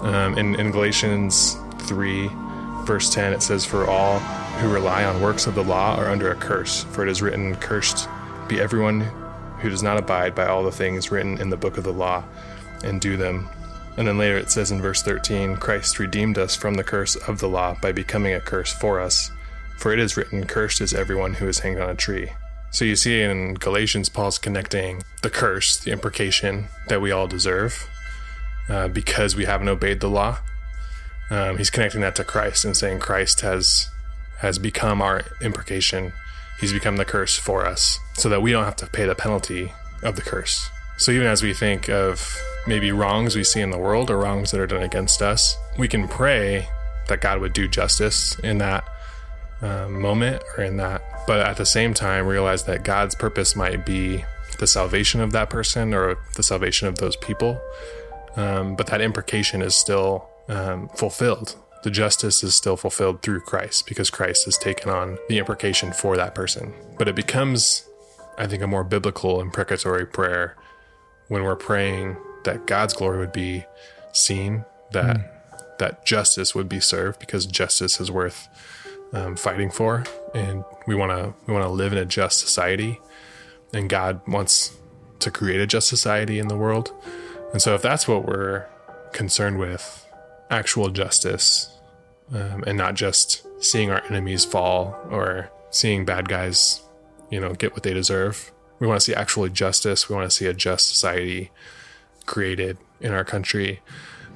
Um, 0.01 0.35
in, 0.35 0.55
in 0.55 0.71
Galatians 0.71 1.57
3, 1.81 2.27
verse 2.85 3.13
10, 3.13 3.31
it 3.31 3.43
says, 3.43 3.63
For 3.63 3.87
all 3.87 4.17
who 4.59 4.73
rely 4.73 5.05
on 5.05 5.21
works 5.21 5.45
of 5.45 5.53
the 5.53 5.63
law 5.63 5.95
are 5.97 6.09
under 6.09 6.31
a 6.31 6.35
curse, 6.35 6.85
for 6.85 7.03
it 7.03 7.09
is 7.09 7.21
written, 7.21 7.55
Cursed 7.57 8.09
be 8.47 8.59
everyone 8.59 9.01
who 9.59 9.69
does 9.69 9.83
not 9.83 9.97
abide 9.97 10.33
by 10.33 10.47
all 10.47 10.63
the 10.63 10.71
things 10.71 11.11
written 11.11 11.39
in 11.39 11.51
the 11.51 11.57
book 11.57 11.77
of 11.77 11.83
the 11.83 11.93
law 11.93 12.23
and 12.83 12.99
do 12.99 13.15
them. 13.15 13.47
And 13.97 14.07
then 14.07 14.17
later 14.17 14.37
it 14.37 14.49
says 14.49 14.71
in 14.71 14.81
verse 14.81 15.01
13, 15.03 15.57
Christ 15.57 15.99
redeemed 15.99 16.37
us 16.37 16.55
from 16.55 16.75
the 16.75 16.83
curse 16.83 17.15
of 17.15 17.39
the 17.39 17.49
law 17.49 17.77
by 17.81 17.91
becoming 17.91 18.33
a 18.33 18.39
curse 18.41 18.73
for 18.73 18.99
us. 18.99 19.31
For 19.77 19.93
it 19.93 19.99
is 19.99 20.17
written, 20.17 20.45
Cursed 20.45 20.81
is 20.81 20.93
everyone 20.93 21.35
who 21.35 21.47
is 21.47 21.59
hanged 21.59 21.79
on 21.79 21.89
a 21.89 21.95
tree. 21.95 22.31
So 22.71 22.85
you 22.85 22.95
see 22.95 23.21
in 23.21 23.53
Galatians, 23.53 24.09
Paul's 24.09 24.39
connecting 24.39 25.03
the 25.21 25.29
curse, 25.29 25.77
the 25.77 25.91
imprecation 25.91 26.69
that 26.87 27.01
we 27.01 27.11
all 27.11 27.27
deserve 27.27 27.87
uh, 28.67 28.87
because 28.87 29.35
we 29.35 29.45
haven't 29.45 29.69
obeyed 29.69 29.99
the 29.99 30.09
law. 30.09 30.39
Um, 31.29 31.57
he's 31.57 31.69
connecting 31.69 32.01
that 32.01 32.15
to 32.15 32.23
Christ 32.23 32.65
and 32.65 32.75
saying 32.75 32.99
Christ 32.99 33.41
has 33.41 33.89
has 34.39 34.59
become 34.59 35.01
our 35.01 35.21
imprecation. 35.41 36.13
He's 36.59 36.73
become 36.73 36.97
the 36.97 37.05
curse 37.05 37.37
for 37.37 37.65
us, 37.65 37.99
so 38.13 38.27
that 38.29 38.41
we 38.41 38.51
don't 38.51 38.65
have 38.65 38.75
to 38.77 38.87
pay 38.87 39.05
the 39.05 39.15
penalty 39.15 39.73
of 40.01 40.15
the 40.15 40.21
curse. 40.21 40.69
So 40.97 41.11
even 41.11 41.27
as 41.27 41.41
we 41.41 41.53
think 41.53 41.89
of 41.89 42.35
maybe 42.67 42.91
wrongs 42.91 43.35
we 43.35 43.43
see 43.43 43.61
in 43.61 43.71
the 43.71 43.77
world 43.77 44.09
or 44.09 44.17
wrongs 44.17 44.51
that 44.51 44.59
are 44.59 44.67
done 44.67 44.83
against 44.83 45.21
us, 45.21 45.57
we 45.77 45.87
can 45.87 46.07
pray 46.07 46.67
that 47.07 47.21
God 47.21 47.39
would 47.39 47.53
do 47.53 47.67
justice 47.67 48.37
in 48.39 48.59
that 48.59 48.85
uh, 49.61 49.87
moment 49.89 50.43
or 50.57 50.63
in 50.63 50.77
that. 50.77 51.01
But 51.27 51.39
at 51.39 51.57
the 51.57 51.65
same 51.65 51.93
time, 51.93 52.25
realize 52.27 52.63
that 52.65 52.83
God's 52.83 53.15
purpose 53.15 53.55
might 53.55 53.85
be 53.85 54.25
the 54.59 54.67
salvation 54.67 55.21
of 55.21 55.31
that 55.31 55.49
person 55.49 55.93
or 55.93 56.17
the 56.35 56.43
salvation 56.43 56.87
of 56.87 56.97
those 56.97 57.15
people. 57.15 57.59
Um, 58.35 58.75
but 58.75 58.87
that 58.87 59.01
imprecation 59.01 59.61
is 59.61 59.75
still 59.75 60.27
um, 60.49 60.89
fulfilled. 60.89 61.55
The 61.83 61.91
justice 61.91 62.43
is 62.43 62.55
still 62.55 62.77
fulfilled 62.77 63.21
through 63.21 63.41
Christ 63.41 63.87
because 63.87 64.09
Christ 64.09 64.45
has 64.45 64.57
taken 64.57 64.89
on 64.89 65.17
the 65.27 65.37
imprecation 65.37 65.91
for 65.91 66.15
that 66.15 66.33
person. 66.33 66.73
But 66.97 67.07
it 67.07 67.15
becomes, 67.15 67.87
I 68.37 68.47
think, 68.47 68.63
a 68.63 68.67
more 68.67 68.83
biblical 68.83 69.41
imprecatory 69.41 70.05
prayer 70.05 70.55
when 71.27 71.43
we're 71.43 71.55
praying 71.55 72.15
that 72.43 72.65
God's 72.67 72.93
glory 72.93 73.19
would 73.19 73.31
be 73.31 73.65
seen, 74.11 74.65
that 74.91 75.77
that 75.79 76.05
justice 76.05 76.53
would 76.53 76.69
be 76.69 76.79
served 76.79 77.19
because 77.19 77.45
justice 77.45 77.99
is 77.99 78.11
worth 78.11 78.47
um, 79.11 79.35
fighting 79.35 79.69
for, 79.69 80.03
and 80.33 80.63
we 80.87 80.95
want 80.95 81.11
to 81.11 81.33
we 81.47 81.53
want 81.53 81.65
to 81.65 81.69
live 81.69 81.91
in 81.91 81.97
a 81.99 82.05
just 82.05 82.39
society, 82.39 82.99
and 83.73 83.89
God 83.89 84.21
wants 84.27 84.77
to 85.19 85.31
create 85.31 85.59
a 85.59 85.67
just 85.67 85.87
society 85.87 86.39
in 86.39 86.47
the 86.47 86.57
world, 86.57 86.91
and 87.51 87.61
so 87.61 87.75
if 87.75 87.81
that's 87.81 88.07
what 88.07 88.25
we're 88.25 88.65
concerned 89.11 89.59
with, 89.59 90.07
actual 90.49 90.89
justice, 90.89 91.77
um, 92.33 92.63
and 92.65 92.77
not 92.77 92.95
just 92.95 93.45
seeing 93.63 93.91
our 93.91 94.03
enemies 94.05 94.45
fall 94.45 94.97
or 95.09 95.49
seeing 95.69 96.05
bad 96.05 96.27
guys, 96.27 96.81
you 97.29 97.39
know, 97.39 97.53
get 97.53 97.73
what 97.73 97.83
they 97.83 97.93
deserve. 97.93 98.51
We 98.79 98.87
want 98.87 98.99
to 98.99 99.05
see 99.05 99.15
actual 99.15 99.47
justice. 99.49 100.09
We 100.09 100.15
want 100.15 100.29
to 100.29 100.35
see 100.35 100.45
a 100.45 100.53
just 100.53 100.89
society 100.89 101.51
created 102.25 102.77
in 102.99 103.13
our 103.13 103.23
country. 103.23 103.81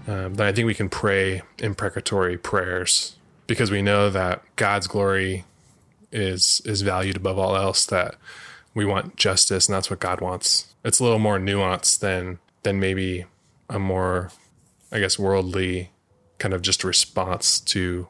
Um, 0.07 0.35
then 0.35 0.47
I 0.47 0.51
think 0.51 0.65
we 0.65 0.73
can 0.73 0.89
pray 0.89 1.41
imprecatory 1.59 2.37
prayers 2.37 3.15
because 3.45 3.71
we 3.71 3.81
know 3.81 4.09
that 4.09 4.41
God's 4.55 4.87
glory 4.87 5.45
is 6.11 6.61
is 6.65 6.81
valued 6.81 7.17
above 7.17 7.37
all 7.37 7.55
else. 7.55 7.85
That 7.85 8.15
we 8.73 8.85
want 8.85 9.15
justice, 9.15 9.67
and 9.67 9.75
that's 9.75 9.89
what 9.89 9.99
God 9.99 10.21
wants. 10.21 10.73
It's 10.83 10.99
a 10.99 11.03
little 11.03 11.19
more 11.19 11.39
nuanced 11.39 11.99
than 11.99 12.39
than 12.63 12.79
maybe 12.79 13.25
a 13.69 13.79
more, 13.79 14.31
I 14.91 14.99
guess, 14.99 15.19
worldly 15.19 15.91
kind 16.37 16.53
of 16.53 16.61
just 16.61 16.83
response 16.83 17.59
to 17.59 18.07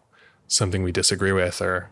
something 0.48 0.84
we 0.84 0.92
disagree 0.92 1.32
with, 1.32 1.62
or 1.62 1.90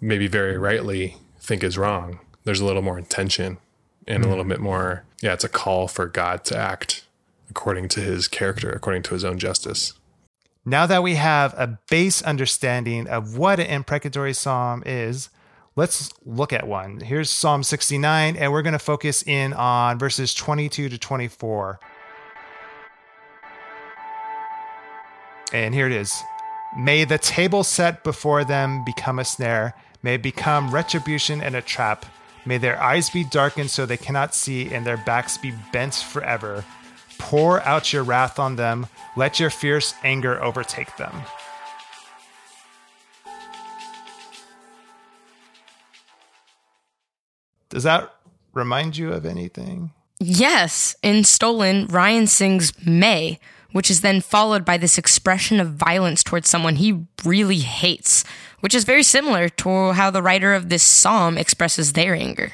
maybe 0.00 0.26
very 0.26 0.56
rightly 0.58 1.16
think 1.40 1.62
is 1.62 1.78
wrong. 1.78 2.20
There's 2.44 2.60
a 2.60 2.64
little 2.64 2.82
more 2.82 2.98
intention 2.98 3.58
and 4.06 4.24
a 4.24 4.28
little 4.28 4.44
mm-hmm. 4.44 4.50
bit 4.50 4.60
more. 4.60 5.04
Yeah, 5.20 5.32
it's 5.32 5.44
a 5.44 5.48
call 5.48 5.88
for 5.88 6.06
God 6.06 6.44
to 6.44 6.56
act 6.56 7.04
according 7.50 7.88
to 7.90 8.00
His 8.00 8.28
character, 8.28 8.70
according 8.70 9.02
to 9.04 9.14
His 9.14 9.24
own 9.24 9.38
justice. 9.38 9.94
Now 10.64 10.86
that 10.86 11.02
we 11.02 11.14
have 11.16 11.54
a 11.58 11.78
base 11.90 12.22
understanding 12.22 13.06
of 13.06 13.36
what 13.36 13.60
an 13.60 13.66
imprecatory 13.66 14.32
psalm 14.32 14.82
is, 14.86 15.28
let's 15.76 16.10
look 16.24 16.52
at 16.52 16.66
one. 16.66 17.00
Here's 17.00 17.28
Psalm 17.28 17.62
69, 17.62 18.36
and 18.36 18.50
we're 18.50 18.62
going 18.62 18.72
to 18.72 18.78
focus 18.78 19.22
in 19.22 19.52
on 19.52 19.98
verses 19.98 20.32
22 20.32 20.88
to 20.88 20.98
24. 20.98 21.80
And 25.52 25.74
here 25.74 25.86
it 25.86 25.92
is 25.92 26.22
May 26.76 27.04
the 27.04 27.18
table 27.18 27.62
set 27.62 28.02
before 28.02 28.42
them 28.42 28.84
become 28.84 29.18
a 29.18 29.24
snare, 29.24 29.74
may 30.02 30.14
it 30.14 30.22
become 30.22 30.70
retribution 30.70 31.40
and 31.40 31.54
a 31.54 31.62
trap. 31.62 32.06
May 32.46 32.58
their 32.58 32.80
eyes 32.82 33.10
be 33.10 33.24
darkened 33.24 33.70
so 33.70 33.86
they 33.86 33.96
cannot 33.96 34.34
see, 34.34 34.72
and 34.72 34.86
their 34.86 34.96
backs 34.98 35.38
be 35.38 35.54
bent 35.72 35.94
forever. 35.94 36.64
Pour 37.18 37.62
out 37.62 37.92
your 37.92 38.02
wrath 38.02 38.38
on 38.38 38.56
them, 38.56 38.86
let 39.16 39.40
your 39.40 39.50
fierce 39.50 39.94
anger 40.02 40.42
overtake 40.42 40.96
them. 40.96 41.22
Does 47.70 47.82
that 47.82 48.14
remind 48.52 48.96
you 48.96 49.12
of 49.12 49.24
anything? 49.26 49.90
Yes, 50.20 50.94
in 51.02 51.24
Stolen, 51.24 51.86
Ryan 51.88 52.26
sings 52.26 52.72
May, 52.86 53.40
which 53.74 53.90
is 53.90 54.02
then 54.02 54.20
followed 54.20 54.64
by 54.64 54.78
this 54.78 54.98
expression 54.98 55.58
of 55.58 55.72
violence 55.72 56.22
towards 56.22 56.48
someone 56.48 56.76
he 56.76 57.04
really 57.24 57.58
hates, 57.58 58.22
which 58.60 58.72
is 58.72 58.84
very 58.84 59.02
similar 59.02 59.48
to 59.48 59.90
how 59.92 60.12
the 60.12 60.22
writer 60.22 60.54
of 60.54 60.68
this 60.68 60.84
psalm 60.84 61.36
expresses 61.36 61.92
their 61.92 62.14
anger. 62.14 62.52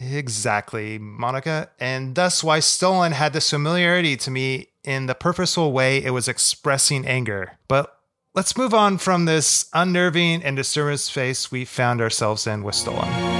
Exactly, 0.00 0.98
Monica. 0.98 1.70
And 1.78 2.16
thus 2.16 2.42
why 2.42 2.58
Stolen 2.58 3.12
had 3.12 3.32
this 3.32 3.48
familiarity 3.48 4.16
to 4.16 4.30
me 4.32 4.66
in 4.82 5.06
the 5.06 5.14
purposeful 5.14 5.70
way 5.70 6.02
it 6.02 6.10
was 6.10 6.26
expressing 6.26 7.06
anger. 7.06 7.52
But 7.68 7.96
let's 8.34 8.56
move 8.56 8.74
on 8.74 8.98
from 8.98 9.26
this 9.26 9.70
unnerving 9.72 10.42
and 10.42 10.56
disturbing 10.56 10.96
space 10.96 11.52
we 11.52 11.64
found 11.64 12.00
ourselves 12.00 12.48
in 12.48 12.64
with 12.64 12.74
Stolen. 12.74 13.39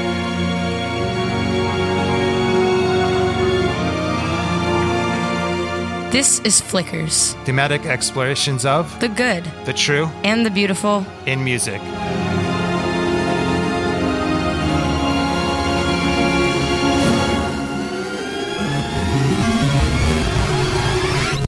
This 6.11 6.40
is 6.40 6.61
Flickers, 6.61 7.35
Thematic 7.45 7.87
explorations 7.87 8.67
of 8.67 8.99
the 8.99 9.09
good 9.09 9.45
the 9.64 9.73
true 9.73 10.07
and 10.25 10.45
the 10.45 10.50
beautiful. 10.50 11.07
in 11.25 11.45
music. 11.45 11.81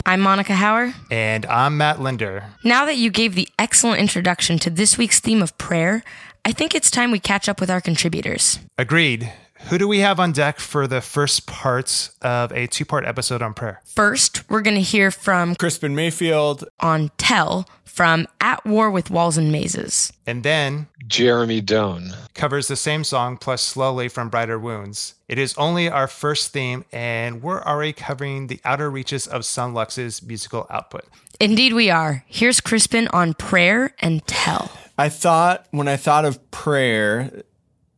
I'm 0.07 0.21
Monica 0.21 0.53
Hauer. 0.53 0.95
And 1.11 1.45
I'm 1.47 1.77
Matt 1.77 2.01
Linder. 2.01 2.45
Now 2.63 2.85
that 2.85 2.99
you 2.99 3.11
gave 3.11 3.35
the 3.35 3.49
excellent 3.59 3.99
introduction 3.99 4.61
to 4.61 4.71
this 4.71 4.97
week's 4.97 5.19
theme 5.19 5.43
of 5.43 5.59
prayer, 5.59 6.05
I 6.45 6.53
think 6.53 6.77
it's 6.77 6.89
time 6.89 7.11
we 7.11 7.19
catch 7.19 7.49
up 7.49 7.59
with 7.59 7.69
our 7.69 7.81
contributors. 7.81 8.61
Agreed. 8.79 9.33
Who 9.69 9.79
do 9.79 9.89
we 9.89 10.01
have 10.01 10.21
on 10.21 10.33
deck 10.33 10.59
for 10.59 10.87
the 10.87 11.01
first 11.01 11.47
parts 11.47 12.11
of 12.21 12.53
a 12.53 12.67
two 12.67 12.85
part 12.85 13.07
episode 13.07 13.41
on 13.43 13.55
prayer? 13.55 13.81
First, 13.85 14.49
we're 14.51 14.61
going 14.61 14.75
to 14.77 14.83
hear 14.83 15.11
from 15.11 15.55
Krispin 15.57 15.95
Mayfield. 15.95 16.65
on 16.81 17.11
Tell 17.17 17.67
from 17.85 18.27
At 18.41 18.65
War 18.67 18.91
with 18.91 19.11
Walls 19.11 19.39
and 19.39 19.51
Mazes. 19.53 20.13
And 20.27 20.43
then 20.43 20.89
Jeremy 21.07 21.61
Doan. 21.61 22.13
covers 22.35 22.69
the 22.69 22.77
same 22.77 23.05
song 23.05 23.37
plus 23.37 23.63
Slowly 23.63 24.09
from 24.09 24.29
Brighter 24.29 24.59
Wounds. 24.59 25.15
It 25.29 25.39
is 25.39 25.55
only 25.57 25.89
our 25.89 26.07
first 26.07 26.53
theme, 26.53 26.85
and 26.93 27.43
we're 27.43 27.63
already 27.63 27.93
covering 27.93 28.49
the 28.49 28.61
outer 28.65 28.91
reaches 28.91 29.27
of 29.27 29.45
Son 29.45 29.73
Lux's 29.75 30.23
musical 30.23 30.67
output. 30.71 31.05
Indeed, 31.41 31.73
we 31.73 31.89
are. 31.91 32.25
Here's 32.27 32.61
Krispin 32.61 33.09
on 33.13 33.35
prayer 33.35 33.95
and 34.01 34.27
Tell. 34.27 34.71
I 34.99 35.09
thought 35.09 35.67
when 35.71 35.89
I 35.89 35.97
thought 35.97 36.25
of 36.25 36.51
prayer, 36.51 37.43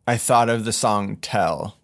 I 0.06 0.16
thought 0.16 0.48
of 0.48 0.64
the 0.64 0.72
song 0.72 1.16
Tell. 1.16 1.78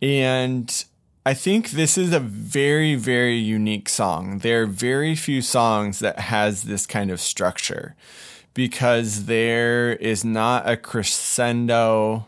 And 0.00 0.84
I 1.26 1.34
think 1.34 1.70
this 1.70 1.98
is 1.98 2.12
a 2.12 2.20
very, 2.20 2.94
very 2.94 3.36
unique 3.36 3.88
song. 3.88 4.38
There 4.38 4.62
are 4.62 4.66
very 4.66 5.14
few 5.14 5.42
songs 5.42 5.98
that 5.98 6.18
has 6.20 6.62
this 6.62 6.86
kind 6.86 7.10
of 7.10 7.20
structure 7.20 7.96
because 8.54 9.26
there 9.26 9.92
is 9.92 10.24
not 10.24 10.68
a 10.68 10.76
crescendo. 10.76 12.26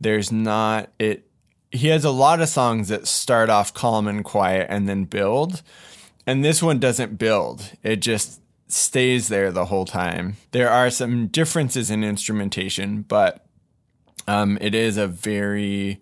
There's 0.00 0.30
not 0.30 0.90
it 0.98 1.28
he 1.70 1.88
has 1.88 2.04
a 2.04 2.10
lot 2.10 2.40
of 2.40 2.48
songs 2.48 2.88
that 2.88 3.06
start 3.06 3.48
off 3.48 3.74
calm 3.74 4.06
and 4.06 4.24
quiet 4.24 4.66
and 4.70 4.88
then 4.88 5.04
build. 5.04 5.62
And 6.26 6.44
this 6.44 6.62
one 6.62 6.78
doesn't 6.78 7.18
build. 7.18 7.72
It 7.82 7.96
just 7.96 8.40
stays 8.68 9.28
there 9.28 9.52
the 9.52 9.66
whole 9.66 9.84
time. 9.84 10.36
There 10.50 10.68
are 10.68 10.90
some 10.90 11.28
differences 11.28 11.90
in 11.90 12.02
instrumentation, 12.02 13.02
but 13.02 13.45
um, 14.26 14.58
it 14.60 14.74
is 14.74 14.96
a 14.96 15.06
very 15.06 16.00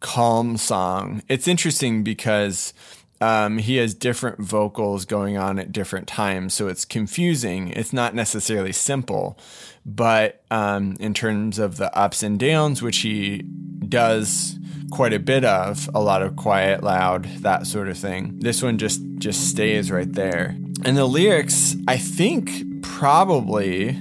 calm 0.00 0.56
song. 0.56 1.22
It's 1.28 1.48
interesting 1.48 2.04
because 2.04 2.72
um, 3.20 3.58
he 3.58 3.76
has 3.76 3.94
different 3.94 4.38
vocals 4.38 5.04
going 5.04 5.36
on 5.36 5.58
at 5.58 5.72
different 5.72 6.06
times, 6.06 6.54
so 6.54 6.68
it's 6.68 6.84
confusing. 6.84 7.68
It's 7.68 7.92
not 7.92 8.14
necessarily 8.14 8.72
simple, 8.72 9.38
but 9.84 10.42
um, 10.50 10.96
in 11.00 11.14
terms 11.14 11.58
of 11.58 11.76
the 11.76 11.96
ups 11.96 12.22
and 12.22 12.38
downs, 12.38 12.80
which 12.80 12.98
he 12.98 13.42
does 13.88 14.58
quite 14.90 15.12
a 15.12 15.18
bit 15.18 15.44
of, 15.44 15.90
a 15.94 16.00
lot 16.00 16.22
of 16.22 16.36
quiet, 16.36 16.82
loud, 16.82 17.24
that 17.42 17.66
sort 17.66 17.88
of 17.88 17.98
thing. 17.98 18.38
This 18.38 18.62
one 18.62 18.78
just 18.78 19.02
just 19.18 19.48
stays 19.48 19.90
right 19.90 20.12
there. 20.12 20.56
And 20.84 20.96
the 20.96 21.06
lyrics, 21.06 21.76
I 21.88 21.96
think, 21.96 22.82
probably 22.82 23.98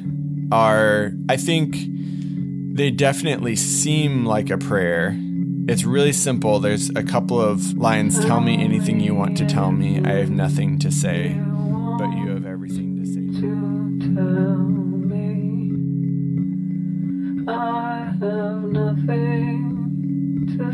are. 0.51 1.11
I 1.27 1.37
think 1.37 1.75
they 2.77 2.91
definitely 2.91 3.55
seem 3.55 4.23
like 4.23 4.51
a 4.51 4.57
prayer. 4.57 5.17
It's 5.67 5.83
really 5.83 6.13
simple. 6.13 6.59
There's 6.59 6.91
a 6.91 7.01
couple 7.01 7.41
of 7.41 7.73
lines 7.73 8.23
Tell 8.23 8.39
me 8.39 8.63
anything 8.63 8.99
you 8.99 9.15
want 9.15 9.35
to 9.39 9.47
tell 9.47 9.71
me. 9.71 9.99
I 10.05 10.11
have 10.11 10.29
nothing 10.29 10.77
to 10.79 10.91
say, 10.91 11.29
but 11.97 12.11
you 12.11 12.27
have 12.29 12.45
everything 12.45 12.95
to 12.97 13.05
say. 13.05 13.17
I 17.49 18.13
have 18.21 18.63
nothing 18.63 19.57
to 20.57 20.71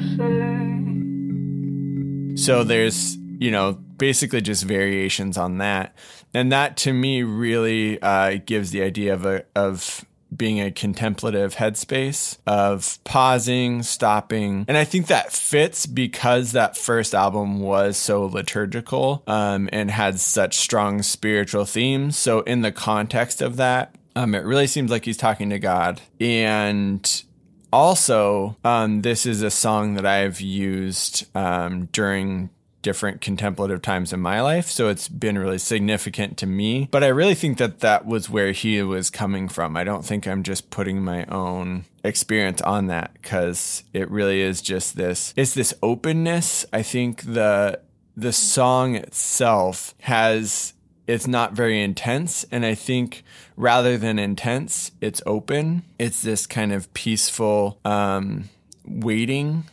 say. 2.35 2.43
So 2.43 2.65
there's, 2.65 3.15
you 3.39 3.51
know, 3.51 3.73
basically 3.97 4.41
just 4.41 4.65
variations 4.65 5.37
on 5.37 5.59
that. 5.59 5.95
And 6.33 6.51
that 6.51 6.75
to 6.77 6.91
me 6.91 7.23
really 7.23 8.01
uh, 8.01 8.39
gives 8.45 8.71
the 8.71 8.81
idea 8.81 9.13
of 9.13 9.25
a, 9.25 9.45
of 9.55 10.03
being 10.35 10.59
a 10.59 10.71
contemplative 10.71 11.55
headspace 11.55 12.37
of 12.47 12.99
pausing, 13.03 13.83
stopping. 13.83 14.65
And 14.67 14.77
I 14.77 14.83
think 14.83 15.07
that 15.07 15.31
fits 15.31 15.85
because 15.85 16.51
that 16.51 16.77
first 16.77 17.13
album 17.13 17.59
was 17.59 17.97
so 17.97 18.25
liturgical 18.25 19.23
um, 19.27 19.69
and 19.71 19.91
had 19.91 20.19
such 20.19 20.57
strong 20.57 21.01
spiritual 21.01 21.65
themes. 21.65 22.17
So, 22.17 22.41
in 22.41 22.61
the 22.61 22.71
context 22.71 23.41
of 23.41 23.57
that, 23.57 23.95
um, 24.15 24.35
it 24.35 24.43
really 24.43 24.67
seems 24.67 24.91
like 24.91 25.05
he's 25.05 25.17
talking 25.17 25.49
to 25.49 25.59
God. 25.59 26.01
And 26.19 27.23
also, 27.71 28.55
um, 28.63 29.01
this 29.01 29.25
is 29.25 29.41
a 29.41 29.49
song 29.49 29.95
that 29.95 30.05
I've 30.05 30.39
used 30.39 31.25
um, 31.35 31.85
during 31.91 32.49
different 32.83 33.21
contemplative 33.21 33.81
times 33.81 34.13
in 34.13 34.19
my 34.19 34.41
life. 34.41 34.67
So 34.69 34.89
it's 34.89 35.09
been 35.09 35.39
really 35.39 35.57
significant 35.57 36.37
to 36.37 36.45
me. 36.45 36.87
But 36.91 37.03
I 37.03 37.07
really 37.07 37.33
think 37.33 37.57
that 37.57 37.79
that 37.79 38.05
was 38.05 38.29
where 38.29 38.51
he 38.51 38.83
was 38.83 39.09
coming 39.09 39.49
from. 39.49 39.75
I 39.75 39.83
don't 39.83 40.05
think 40.05 40.27
I'm 40.27 40.43
just 40.43 40.69
putting 40.69 41.01
my 41.01 41.25
own 41.25 41.85
experience 42.03 42.61
on 42.61 42.87
that 42.87 43.13
because 43.13 43.83
it 43.93 44.09
really 44.11 44.41
is 44.41 44.61
just 44.61 44.97
this 44.97 45.33
it's 45.37 45.53
this 45.53 45.73
openness 45.81 46.65
i 46.73 46.81
think 46.81 47.21
the 47.21 47.79
the 48.17 48.33
song 48.33 48.95
itself 48.95 49.95
has 50.01 50.73
it's 51.07 51.27
not 51.27 51.53
very 51.53 51.81
intense 51.81 52.45
and 52.51 52.65
i 52.65 52.75
think 52.75 53.23
rather 53.55 53.97
than 53.97 54.19
intense 54.19 54.91
it's 54.99 55.21
open 55.25 55.83
it's 55.97 56.21
this 56.21 56.45
kind 56.45 56.73
of 56.73 56.93
peaceful 56.93 57.79
um 57.85 58.49
waiting 58.85 59.63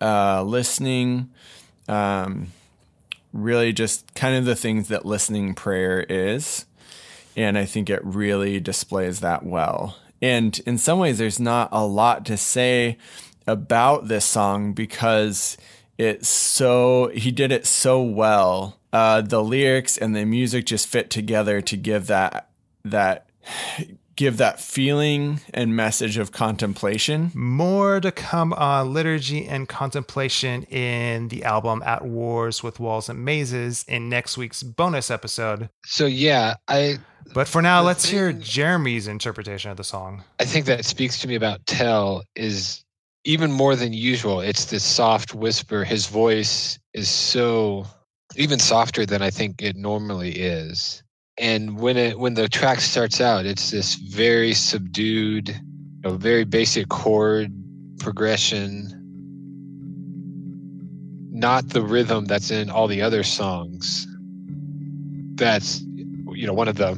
uh 0.00 0.42
listening 0.42 1.30
um 1.88 2.48
really 3.32 3.72
just 3.72 4.14
kind 4.14 4.36
of 4.36 4.44
the 4.44 4.54
things 4.54 4.88
that 4.88 5.04
listening 5.04 5.54
prayer 5.54 6.06
is. 6.08 6.66
And 7.36 7.58
i 7.58 7.64
think 7.64 7.90
it 7.90 8.04
really 8.04 8.60
displays 8.60 9.20
that 9.20 9.44
well. 9.44 9.96
And 10.22 10.58
in 10.66 10.78
some 10.78 10.98
ways 10.98 11.18
there's 11.18 11.40
not 11.40 11.68
a 11.72 11.84
lot 11.84 12.24
to 12.26 12.36
say 12.36 12.96
about 13.46 14.08
this 14.08 14.24
song 14.24 14.72
because 14.72 15.56
it's 15.98 16.28
so 16.28 17.10
he 17.14 17.30
did 17.30 17.52
it 17.52 17.66
so 17.66 18.02
well. 18.02 18.78
Uh, 18.92 19.20
the 19.20 19.42
lyrics 19.42 19.98
and 19.98 20.14
the 20.14 20.24
music 20.24 20.66
just 20.66 20.88
fit 20.88 21.10
together 21.10 21.60
to 21.60 21.76
give 21.76 22.06
that 22.06 22.50
that 22.84 23.26
give 24.16 24.36
that 24.36 24.60
feeling 24.60 25.40
and 25.52 25.74
message 25.74 26.18
of 26.18 26.32
contemplation. 26.32 27.30
More 27.34 28.00
to 28.00 28.12
come 28.12 28.52
on 28.52 28.92
liturgy 28.92 29.46
and 29.46 29.68
contemplation 29.68 30.62
in 30.64 31.28
the 31.28 31.44
album 31.44 31.82
At 31.84 32.04
Wars 32.04 32.62
with 32.62 32.80
Walls 32.80 33.08
and 33.08 33.24
Mazes 33.24 33.84
in 33.88 34.08
next 34.08 34.36
week's 34.36 34.62
bonus 34.62 35.10
episode. 35.10 35.68
So 35.84 36.06
yeah, 36.06 36.54
I 36.68 36.98
But 37.32 37.48
for 37.48 37.62
now, 37.62 37.82
let's 37.82 38.04
hear 38.04 38.32
Jeremy's 38.32 39.08
interpretation 39.08 39.70
of 39.70 39.76
the 39.76 39.84
song. 39.84 40.24
I 40.40 40.44
think 40.44 40.66
that 40.66 40.84
speaks 40.84 41.20
to 41.20 41.28
me 41.28 41.34
about 41.34 41.64
Tell 41.66 42.22
is 42.36 42.84
even 43.24 43.50
more 43.50 43.76
than 43.76 43.92
usual. 43.92 44.40
It's 44.40 44.66
this 44.66 44.84
soft 44.84 45.34
whisper. 45.34 45.84
His 45.84 46.06
voice 46.06 46.78
is 46.92 47.08
so 47.08 47.86
even 48.36 48.58
softer 48.58 49.06
than 49.06 49.22
I 49.22 49.30
think 49.30 49.62
it 49.62 49.76
normally 49.76 50.32
is. 50.32 51.03
And 51.38 51.78
when 51.80 51.96
it 51.96 52.18
when 52.18 52.34
the 52.34 52.48
track 52.48 52.80
starts 52.80 53.20
out, 53.20 53.44
it's 53.44 53.70
this 53.70 53.94
very 53.96 54.54
subdued, 54.54 55.48
you 55.48 55.56
know, 56.02 56.16
very 56.16 56.44
basic 56.44 56.88
chord 56.88 57.52
progression. 57.98 59.00
Not 61.32 61.70
the 61.70 61.82
rhythm 61.82 62.26
that's 62.26 62.50
in 62.50 62.70
all 62.70 62.86
the 62.86 63.02
other 63.02 63.24
songs. 63.24 64.06
That's 65.34 65.80
you 65.80 66.46
know 66.46 66.52
one 66.52 66.68
of 66.68 66.76
the 66.76 66.94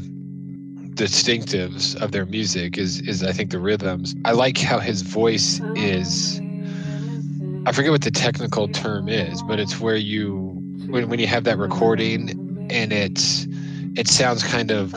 distinctives 0.94 1.94
of 2.01 2.12
their 2.12 2.27
music 2.27 2.77
is 2.77 3.01
is 3.01 3.22
I 3.22 3.33
think 3.33 3.51
the 3.51 3.59
rhythms. 3.59 4.14
I 4.27 4.33
like 4.33 4.59
how 4.59 4.81
his 4.81 5.01
voice 5.01 5.61
is 5.75 6.40
I 7.66 7.72
forget 7.72 7.90
what 7.90 8.03
the 8.03 8.12
technical 8.12 8.68
term 8.68 9.09
is, 9.09 9.42
but 9.42 9.59
it's 9.59 9.81
where 9.81 9.96
you 9.96 10.53
when 10.87 11.09
when 11.09 11.18
you 11.18 11.27
have 11.27 11.44
that 11.44 11.59
recording 11.59 12.68
and 12.70 12.92
it's 12.92 13.46
it 13.97 14.09
sounds 14.09 14.43
kind 14.43 14.71
of 14.71 14.95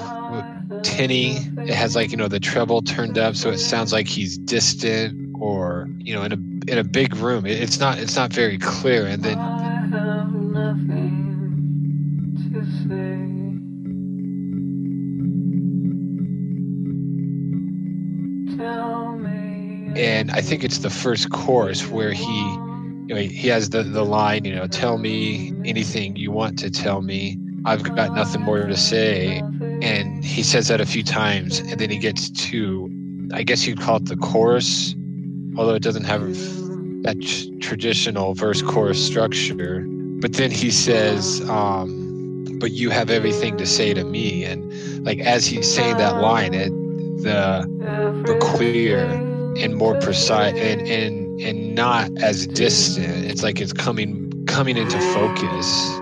tinny. 0.84 1.38
It 1.58 1.74
has 1.74 1.96
like, 1.96 2.12
you 2.12 2.18
know, 2.18 2.28
the 2.28 2.40
treble 2.40 2.82
turned 2.82 3.18
up 3.18 3.36
so 3.36 3.50
it 3.50 3.60
sounds 3.60 3.92
like 3.94 4.08
he's 4.08 4.38
distant 4.38 5.36
or, 5.40 5.88
you 6.00 6.14
know, 6.14 6.24
in 6.24 6.34
a 6.34 6.72
in 6.72 6.78
a 6.78 6.84
big 6.84 7.16
room. 7.16 7.46
It, 7.46 7.62
it's 7.62 7.80
not 7.80 7.98
it's 7.98 8.16
not 8.16 8.32
very 8.34 8.58
clear 8.58 9.06
and 9.06 9.24
then 9.24 9.38
and 19.96 20.32
I 20.32 20.42
think 20.42 20.64
it's 20.64 20.80
the 20.80 20.90
first 20.90 21.30
chorus 21.30 21.88
where 21.88 22.12
he, 22.12 22.24
you 22.24 23.08
know, 23.08 23.16
he 23.16 23.48
has 23.48 23.70
the 23.70 23.84
the 23.84 24.06
line, 24.06 24.46
you 24.46 24.56
know, 24.56 24.68
tell 24.68 24.98
me 24.98 25.54
anything 25.66 26.16
you 26.16 26.32
want 26.32 26.60
to 26.60 26.70
tell 26.70 27.02
me. 27.02 27.38
I've 27.70 27.84
got 27.84 28.14
nothing 28.16 28.42
more 28.42 28.66
to 28.66 28.76
say. 28.76 29.38
And 29.84 30.26
he 30.26 30.42
says 30.42 30.70
that 30.70 30.82
a 30.82 30.88
few 30.88 31.04
times. 31.04 31.60
And 31.60 31.80
then 31.80 31.92
he 31.92 32.00
gets 32.00 32.32
to, 32.50 32.90
I 33.32 33.44
guess 33.44 33.68
you'd 33.68 33.80
call 33.80 33.98
it 33.98 34.06
the 34.06 34.16
chorus, 34.16 34.96
although 35.56 35.76
it 35.76 35.84
doesn't 35.84 36.06
have 36.06 36.22
that 37.04 37.22
tr- 37.22 37.60
traditional 37.60 38.34
verse 38.34 38.64
chorus 38.64 39.06
structure. 39.06 39.86
But 39.88 40.34
then 40.34 40.50
he 40.50 40.72
says, 40.72 41.48
um, 41.48 42.48
but 42.60 42.72
you 42.72 42.90
have 42.90 43.12
everything 43.12 43.56
to 43.58 43.68
say 43.68 43.94
to 43.94 44.04
me. 44.04 44.46
And 44.46 45.06
like 45.06 45.20
as 45.20 45.46
he's 45.46 45.72
saying 45.72 45.98
that 45.98 46.16
line, 46.16 46.56
it, 46.56 46.70
the, 47.22 47.68
the 48.26 48.36
clear 48.42 49.06
and 49.58 49.76
more 49.76 49.94
precise 50.00 50.56
and, 50.56 50.82
and, 50.88 51.40
and 51.40 51.76
not 51.76 52.10
as 52.18 52.48
distant. 52.48 53.26
It's 53.26 53.44
like 53.44 53.62
it's 53.62 53.74
coming 53.74 54.26
coming 54.48 54.76
into 54.76 55.00
focus. 55.14 56.00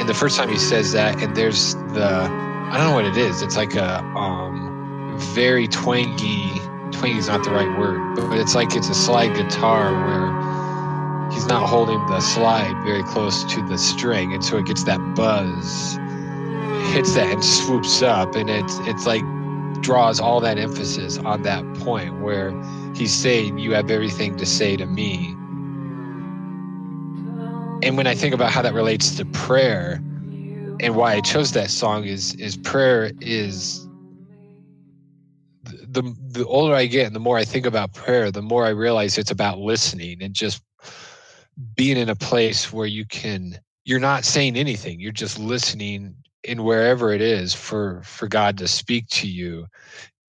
And 0.00 0.08
the 0.08 0.14
first 0.14 0.36
time 0.36 0.48
he 0.48 0.58
says 0.58 0.92
that, 0.92 1.22
and 1.22 1.36
there's 1.36 1.74
the 1.74 2.28
I 2.72 2.78
don't 2.78 2.86
know 2.86 2.94
what 2.94 3.04
it 3.04 3.16
is. 3.18 3.42
It's 3.42 3.56
like 3.56 3.74
a 3.74 3.98
um, 4.16 5.14
very 5.18 5.68
twangy. 5.68 6.58
Twangy 6.90 7.18
is 7.18 7.28
not 7.28 7.44
the 7.44 7.50
right 7.50 7.78
word, 7.78 8.16
but 8.16 8.38
it's 8.38 8.54
like 8.54 8.74
it's 8.74 8.88
a 8.88 8.94
slide 8.94 9.36
guitar 9.36 9.92
where 9.92 11.30
he's 11.30 11.46
not 11.46 11.68
holding 11.68 11.98
the 12.06 12.20
slide 12.20 12.74
very 12.84 13.02
close 13.02 13.44
to 13.54 13.66
the 13.68 13.76
string, 13.76 14.32
and 14.32 14.42
so 14.42 14.56
it 14.56 14.64
gets 14.64 14.84
that 14.84 14.98
buzz, 15.14 15.98
hits 16.94 17.14
that 17.14 17.30
and 17.30 17.44
swoops 17.44 18.00
up, 18.02 18.34
and 18.34 18.48
it's 18.48 18.78
it's 18.80 19.06
like 19.06 19.22
draws 19.82 20.18
all 20.18 20.40
that 20.40 20.58
emphasis 20.58 21.18
on 21.18 21.42
that 21.42 21.62
point 21.74 22.20
where 22.20 22.52
he's 22.94 23.12
saying, 23.12 23.58
"You 23.58 23.74
have 23.74 23.90
everything 23.90 24.36
to 24.38 24.46
say 24.46 24.76
to 24.76 24.86
me." 24.86 25.36
And 27.82 27.96
when 27.96 28.06
I 28.06 28.14
think 28.14 28.34
about 28.34 28.50
how 28.50 28.62
that 28.62 28.74
relates 28.74 29.16
to 29.16 29.24
prayer 29.26 30.00
and 30.80 30.96
why 30.96 31.14
I 31.14 31.20
chose 31.20 31.52
that 31.52 31.70
song 31.70 32.04
is 32.04 32.34
is 32.36 32.56
prayer 32.56 33.12
is 33.20 33.86
the 35.64 36.14
the 36.30 36.46
older 36.46 36.74
I 36.74 36.86
get 36.86 37.06
and 37.06 37.14
the 37.14 37.20
more 37.20 37.38
I 37.38 37.44
think 37.44 37.66
about 37.66 37.92
prayer, 37.92 38.30
the 38.30 38.42
more 38.42 38.64
I 38.64 38.70
realize 38.70 39.18
it's 39.18 39.30
about 39.30 39.58
listening 39.58 40.22
and 40.22 40.34
just 40.34 40.62
being 41.76 41.96
in 41.96 42.08
a 42.08 42.16
place 42.16 42.72
where 42.72 42.86
you 42.86 43.04
can 43.06 43.58
you're 43.84 44.00
not 44.00 44.24
saying 44.24 44.56
anything, 44.56 45.00
you're 45.00 45.12
just 45.12 45.38
listening 45.38 46.14
in 46.44 46.64
wherever 46.64 47.12
it 47.12 47.20
is 47.20 47.54
for 47.54 48.02
for 48.04 48.28
God 48.28 48.58
to 48.58 48.68
speak 48.68 49.08
to 49.08 49.28
you. 49.28 49.66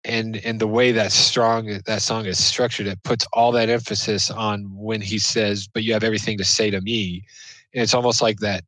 And 0.05 0.37
and 0.45 0.61
the 0.61 0.69
way 0.69 0.93
that 0.93 1.13
strong 1.13 1.81
that 1.87 2.03
song 2.03 2.27
is 2.27 2.43
structured, 2.43 2.87
it 2.87 3.03
puts 3.03 3.27
all 3.33 3.53
that 3.53 3.69
emphasis 3.69 4.31
on 4.31 4.65
when 4.75 5.01
he 5.01 5.19
says, 5.19 5.69
"But 5.73 5.83
you 5.83 5.93
have 5.93 6.05
everything 6.05 6.39
to 6.39 6.45
say 6.45 6.71
to 6.71 6.81
me," 6.81 7.25
and 7.75 7.83
it's 7.83 7.95
almost 7.95 8.23
like 8.23 8.39
that 8.39 8.65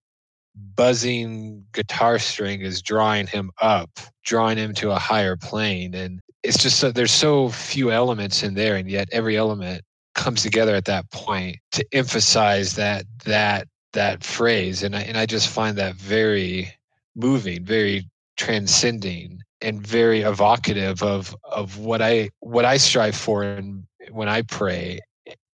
buzzing 0.77 1.64
guitar 1.73 2.19
string 2.19 2.61
is 2.61 2.83
drawing 2.83 3.27
him 3.27 3.51
up, 3.62 3.90
drawing 4.25 4.59
him 4.59 4.75
to 4.75 4.90
a 4.90 4.99
higher 4.99 5.37
plane. 5.37 5.95
And 5.95 6.21
it's 6.43 6.62
just 6.62 6.79
so, 6.81 6.90
there's 6.90 7.12
so 7.12 7.51
few 7.51 7.90
elements 7.93 8.43
in 8.43 8.55
there, 8.55 8.77
and 8.77 8.90
yet 8.90 9.09
every 9.12 9.37
element 9.37 9.83
comes 10.14 10.43
together 10.43 10.75
at 10.75 10.87
that 10.87 11.11
point 11.12 11.57
to 11.73 11.85
emphasize 11.93 12.75
that 12.75 13.05
that 13.25 13.69
that 13.93 14.25
phrase. 14.25 14.83
And 14.83 14.97
I 14.97 15.03
and 15.03 15.16
I 15.16 15.27
just 15.27 15.49
find 15.49 15.79
that 15.79 15.95
very 15.95 16.73
moving, 17.14 17.64
very 17.64 18.09
transcending, 18.37 19.40
and 19.62 19.87
very 19.87 20.23
evocative 20.23 21.03
of 21.03 21.35
of 21.44 21.79
what 21.79 22.03
I 22.03 22.31
what 22.40 22.64
I 22.64 22.77
strive 22.77 23.14
for 23.14 23.42
and 23.42 23.85
when 24.11 24.29
I 24.29 24.42
pray, 24.42 25.01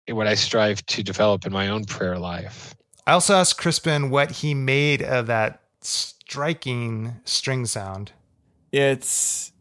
and 0.06 0.16
what 0.16 0.26
I 0.26 0.34
strive 0.34 0.84
to 0.86 1.02
develop 1.02 1.46
in 1.46 1.52
my 1.52 1.68
own 1.68 1.84
prayer 1.84 2.18
life. 2.18 2.74
I 3.06 3.12
also 3.12 3.34
asked 3.34 3.58
Krispin 3.58 4.10
what 4.10 4.30
he 4.30 4.54
made 4.54 5.02
of 5.02 5.26
that 5.28 5.62
striking 5.80 7.20
string 7.24 7.66
sound. 7.66 8.12
It's 8.72 9.52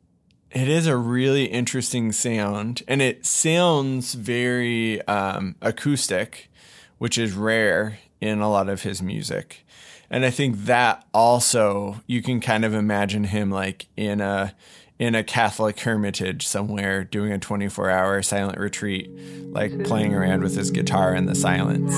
it 0.51 0.69
is 0.69 0.87
a 0.87 0.95
really 0.95 1.45
interesting 1.45 2.11
sound, 2.11 2.81
and 2.87 3.01
it 3.01 3.25
sounds 3.25 4.13
very 4.13 5.01
um, 5.07 5.55
acoustic, 5.61 6.49
which 6.97 7.17
is 7.17 7.33
rare 7.33 7.99
in 8.21 8.39
a 8.39 8.49
lot 8.49 8.69
of 8.69 8.83
his 8.83 9.01
music. 9.01 9.65
And 10.09 10.25
I 10.25 10.29
think 10.29 10.65
that 10.65 11.05
also 11.13 12.01
you 12.07 12.21
can 12.21 12.39
kind 12.39 12.63
of 12.63 12.73
imagine 12.73 13.25
him 13.25 13.49
like 13.49 13.87
in 13.97 14.21
a 14.21 14.55
in 14.97 15.13
a 15.13 15.23
Catholic 15.23 15.79
hermitage 15.79 16.47
somewhere 16.47 17.03
doing 17.03 17.31
a 17.31 17.39
24 17.39 17.89
hour 17.89 18.21
silent 18.21 18.57
retreat, 18.57 19.09
like 19.51 19.83
playing 19.83 20.13
around 20.13 20.41
with 20.41 20.55
his 20.55 20.71
guitar 20.71 21.13
in 21.13 21.25
the 21.25 21.35
silence. 21.35 21.93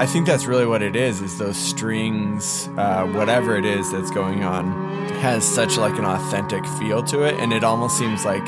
I 0.00 0.06
think 0.06 0.26
that's 0.26 0.46
really 0.46 0.64
what 0.64 0.80
it 0.80 0.96
is. 0.96 1.20
Is 1.20 1.36
those 1.36 1.58
strings, 1.58 2.70
uh, 2.78 3.06
whatever 3.08 3.58
it 3.58 3.66
is 3.66 3.92
that's 3.92 4.10
going 4.10 4.42
on, 4.44 4.72
has 5.16 5.44
such 5.44 5.76
like 5.76 5.98
an 5.98 6.06
authentic 6.06 6.64
feel 6.78 7.02
to 7.02 7.24
it, 7.24 7.34
and 7.38 7.52
it 7.52 7.62
almost 7.62 7.98
seems 7.98 8.24
like 8.24 8.42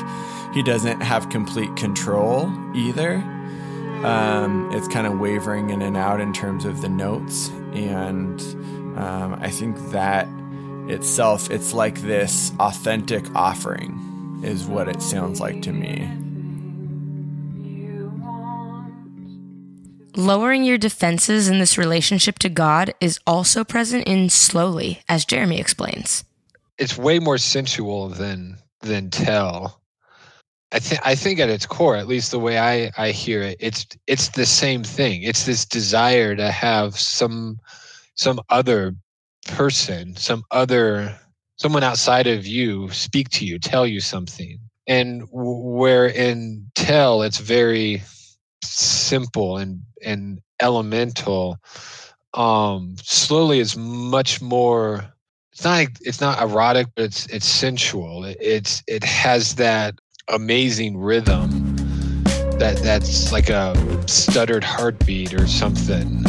he 0.54 0.62
doesn't 0.62 1.02
have 1.02 1.28
complete 1.28 1.76
control 1.76 2.50
either. 2.74 3.16
Um, 4.02 4.70
it's 4.72 4.88
kind 4.88 5.06
of 5.06 5.20
wavering 5.20 5.68
in 5.68 5.82
and 5.82 5.94
out 5.94 6.22
in 6.22 6.32
terms 6.32 6.64
of 6.64 6.80
the 6.80 6.88
notes, 6.88 7.50
and 7.74 8.40
um, 8.98 9.38
I 9.38 9.50
think 9.50 9.76
that 9.90 10.28
itself, 10.88 11.50
it's 11.50 11.74
like 11.74 12.00
this 12.00 12.50
authentic 12.60 13.26
offering, 13.34 14.40
is 14.42 14.64
what 14.64 14.88
it 14.88 15.02
sounds 15.02 15.38
like 15.38 15.60
to 15.62 15.72
me. 15.72 16.08
Lowering 20.14 20.64
your 20.64 20.79
defenses 20.79 21.48
in 21.48 21.59
this 21.59 21.79
relationship 21.79 22.38
to 22.40 22.48
God 22.48 22.92
is 23.01 23.18
also 23.27 23.64
present 23.64 24.07
in 24.07 24.29
slowly, 24.29 25.03
as 25.09 25.25
Jeremy 25.25 25.59
explains. 25.59 26.25
It's 26.79 26.98
way 26.98 27.18
more 27.18 27.38
sensual 27.38 28.09
than 28.09 28.59
than 28.81 29.11
tell. 29.11 29.81
I 30.72 30.79
think 30.79 31.01
I 31.05 31.14
think 31.14 31.38
at 31.38 31.48
its 31.48 31.66
core, 31.66 31.96
at 31.96 32.09
least 32.09 32.31
the 32.31 32.38
way 32.38 32.59
I, 32.59 32.90
I 32.98 33.11
hear 33.11 33.42
it, 33.42 33.57
it's 33.61 33.87
it's 34.07 34.29
the 34.29 34.46
same 34.46 34.83
thing. 34.83 35.22
It's 35.22 35.46
this 35.46 35.64
desire 35.64 36.35
to 36.37 36.51
have 36.51 36.98
some 36.98 37.59
some 38.14 38.40
other 38.51 38.94
person, 39.46 40.16
some 40.16 40.44
other 40.51 41.18
someone 41.57 41.85
outside 41.85 42.27
of 42.27 42.46
you 42.46 42.90
speak 42.90 43.31
to 43.31 43.46
you, 43.46 43.59
tell 43.59 43.87
you 43.87 44.01
something. 44.01 44.59
And 44.87 45.22
where 45.31 46.07
in 46.09 46.66
tell 46.75 47.22
it's 47.22 47.38
very 47.38 48.03
simple 48.62 49.57
and 49.57 49.81
and 50.03 50.40
elemental 50.61 51.59
um 52.35 52.94
slowly 53.03 53.59
is 53.59 53.77
much 53.77 54.40
more 54.40 55.12
it's 55.53 55.64
not 55.64 55.87
it's 56.01 56.20
not 56.20 56.40
erotic 56.40 56.87
but 56.96 57.05
it's 57.05 57.27
it's 57.27 57.46
sensual. 57.46 58.25
It, 58.25 58.38
it's 58.40 58.83
it 58.88 59.05
has 59.05 59.57
that 59.57 59.94
amazing 60.29 60.96
rhythm 60.96 61.77
that 62.59 62.79
that's 62.83 63.33
like 63.33 63.51
a 63.51 63.77
stuttered 64.09 64.64
heartbeat 64.64 65.35
or 65.35 65.46
something 65.46 66.25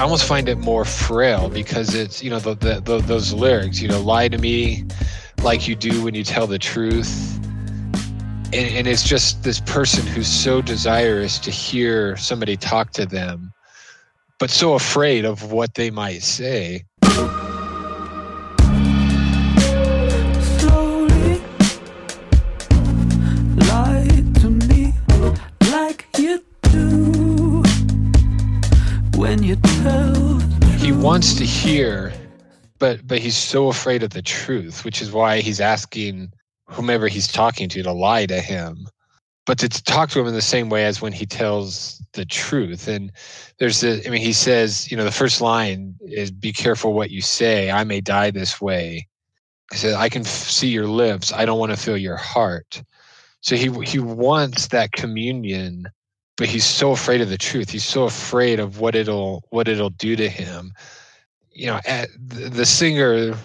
I 0.00 0.02
almost 0.02 0.24
find 0.24 0.48
it 0.48 0.56
more 0.56 0.86
frail 0.86 1.50
because 1.50 1.94
it's 1.94 2.22
you 2.22 2.30
know 2.30 2.38
the, 2.38 2.54
the, 2.54 2.80
the, 2.80 3.00
those 3.02 3.34
lyrics 3.34 3.82
you 3.82 3.88
know 3.88 4.00
lie 4.00 4.28
to 4.28 4.38
me 4.38 4.86
like 5.42 5.68
you 5.68 5.74
do 5.74 6.02
when 6.02 6.14
you 6.14 6.24
tell 6.24 6.46
the 6.46 6.58
truth. 6.58 7.36
And, 8.46 8.54
and 8.54 8.86
it's 8.86 9.02
just 9.02 9.42
this 9.42 9.60
person 9.60 10.06
who's 10.06 10.26
so 10.26 10.62
desirous 10.62 11.38
to 11.40 11.50
hear 11.50 12.16
somebody 12.16 12.56
talk 12.56 12.92
to 12.92 13.04
them 13.04 13.52
but 14.38 14.48
so 14.48 14.72
afraid 14.72 15.26
of 15.26 15.52
what 15.52 15.74
they 15.74 15.90
might 15.90 16.22
say 16.22 16.86
wants 31.20 31.34
to 31.34 31.44
hear 31.44 32.14
but 32.78 33.06
but 33.06 33.18
he's 33.18 33.36
so 33.36 33.68
afraid 33.68 34.02
of 34.02 34.08
the 34.08 34.22
truth 34.22 34.86
which 34.86 35.02
is 35.02 35.12
why 35.12 35.40
he's 35.40 35.60
asking 35.60 36.32
whomever 36.64 37.08
he's 37.08 37.30
talking 37.30 37.68
to 37.68 37.82
to 37.82 37.92
lie 37.92 38.24
to 38.24 38.40
him 38.40 38.88
but 39.44 39.58
to 39.58 39.68
talk 39.68 40.08
to 40.08 40.18
him 40.18 40.26
in 40.26 40.32
the 40.32 40.40
same 40.40 40.70
way 40.70 40.86
as 40.86 41.02
when 41.02 41.12
he 41.12 41.26
tells 41.26 42.02
the 42.14 42.24
truth. 42.24 42.88
And 42.88 43.12
there's 43.58 43.80
the 43.80 44.02
i 44.06 44.08
mean 44.08 44.22
he 44.22 44.32
says 44.32 44.90
you 44.90 44.96
know 44.96 45.04
the 45.04 45.10
first 45.10 45.42
line 45.42 45.94
is 46.00 46.30
be 46.30 46.54
careful 46.54 46.94
what 46.94 47.10
you 47.10 47.20
say. 47.20 47.70
I 47.70 47.84
may 47.84 48.00
die 48.00 48.30
this 48.30 48.58
way. 48.58 49.06
He 49.72 49.76
said 49.76 49.96
i 49.96 50.08
can 50.08 50.22
f- 50.22 50.26
see 50.26 50.68
your 50.68 50.86
lips. 50.86 51.34
I 51.34 51.44
don't 51.44 51.58
want 51.58 51.72
to 51.72 51.76
feel 51.76 51.98
your 51.98 52.16
heart. 52.16 52.82
So 53.42 53.56
he 53.56 53.68
he 53.84 53.98
wants 53.98 54.68
that 54.68 54.92
communion 54.92 55.84
but 56.38 56.48
he's 56.48 56.64
so 56.64 56.92
afraid 56.92 57.20
of 57.20 57.28
the 57.28 57.36
truth. 57.36 57.68
He's 57.68 57.84
so 57.84 58.04
afraid 58.04 58.58
of 58.58 58.80
what 58.80 58.94
it'll 58.94 59.44
what 59.50 59.68
it'll 59.68 59.90
do 59.90 60.16
to 60.16 60.30
him 60.30 60.72
you 61.60 61.66
know 61.66 61.78
the 62.16 62.64
singer 62.64 63.36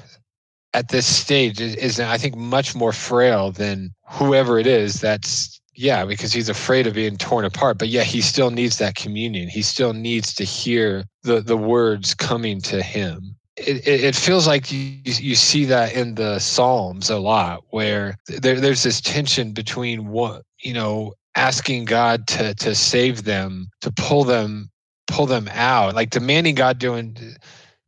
at 0.73 0.87
this 0.87 1.05
stage 1.05 1.59
is, 1.59 1.75
is 1.75 1.99
I 1.99 2.17
think 2.17 2.37
much 2.37 2.73
more 2.73 2.93
frail 2.93 3.51
than 3.51 3.93
whoever 4.07 4.57
it 4.57 4.67
is 4.67 5.01
that's 5.01 5.59
yeah 5.73 6.05
because 6.05 6.31
he's 6.31 6.47
afraid 6.47 6.87
of 6.87 6.93
being 6.93 7.17
torn 7.17 7.43
apart 7.43 7.77
but 7.77 7.89
yeah 7.89 8.03
he 8.03 8.21
still 8.21 8.51
needs 8.51 8.77
that 8.77 8.95
communion. 8.95 9.49
He 9.49 9.61
still 9.61 9.91
needs 9.91 10.33
to 10.35 10.45
hear 10.45 11.03
the 11.23 11.41
the 11.41 11.57
words 11.57 12.13
coming 12.13 12.61
to 12.61 12.81
him. 12.81 13.35
It, 13.57 13.85
it, 13.87 14.03
it 14.03 14.15
feels 14.15 14.47
like 14.47 14.71
you, 14.71 14.97
you 15.03 15.35
see 15.35 15.65
that 15.65 15.93
in 15.93 16.15
the 16.15 16.39
psalms 16.39 17.09
a 17.09 17.19
lot 17.19 17.63
where 17.69 18.17
there, 18.27 18.59
there's 18.59 18.83
this 18.83 19.01
tension 19.01 19.51
between 19.51 20.07
what 20.07 20.43
you 20.63 20.73
know 20.73 21.13
asking 21.35 21.83
god 21.83 22.27
to 22.27 22.55
to 22.55 22.75
save 22.75 23.25
them 23.25 23.67
to 23.81 23.91
pull 23.91 24.23
them 24.23 24.69
pull 25.07 25.25
them 25.25 25.49
out 25.51 25.95
like 25.95 26.09
demanding 26.09 26.55
god 26.55 26.79
doing 26.79 27.17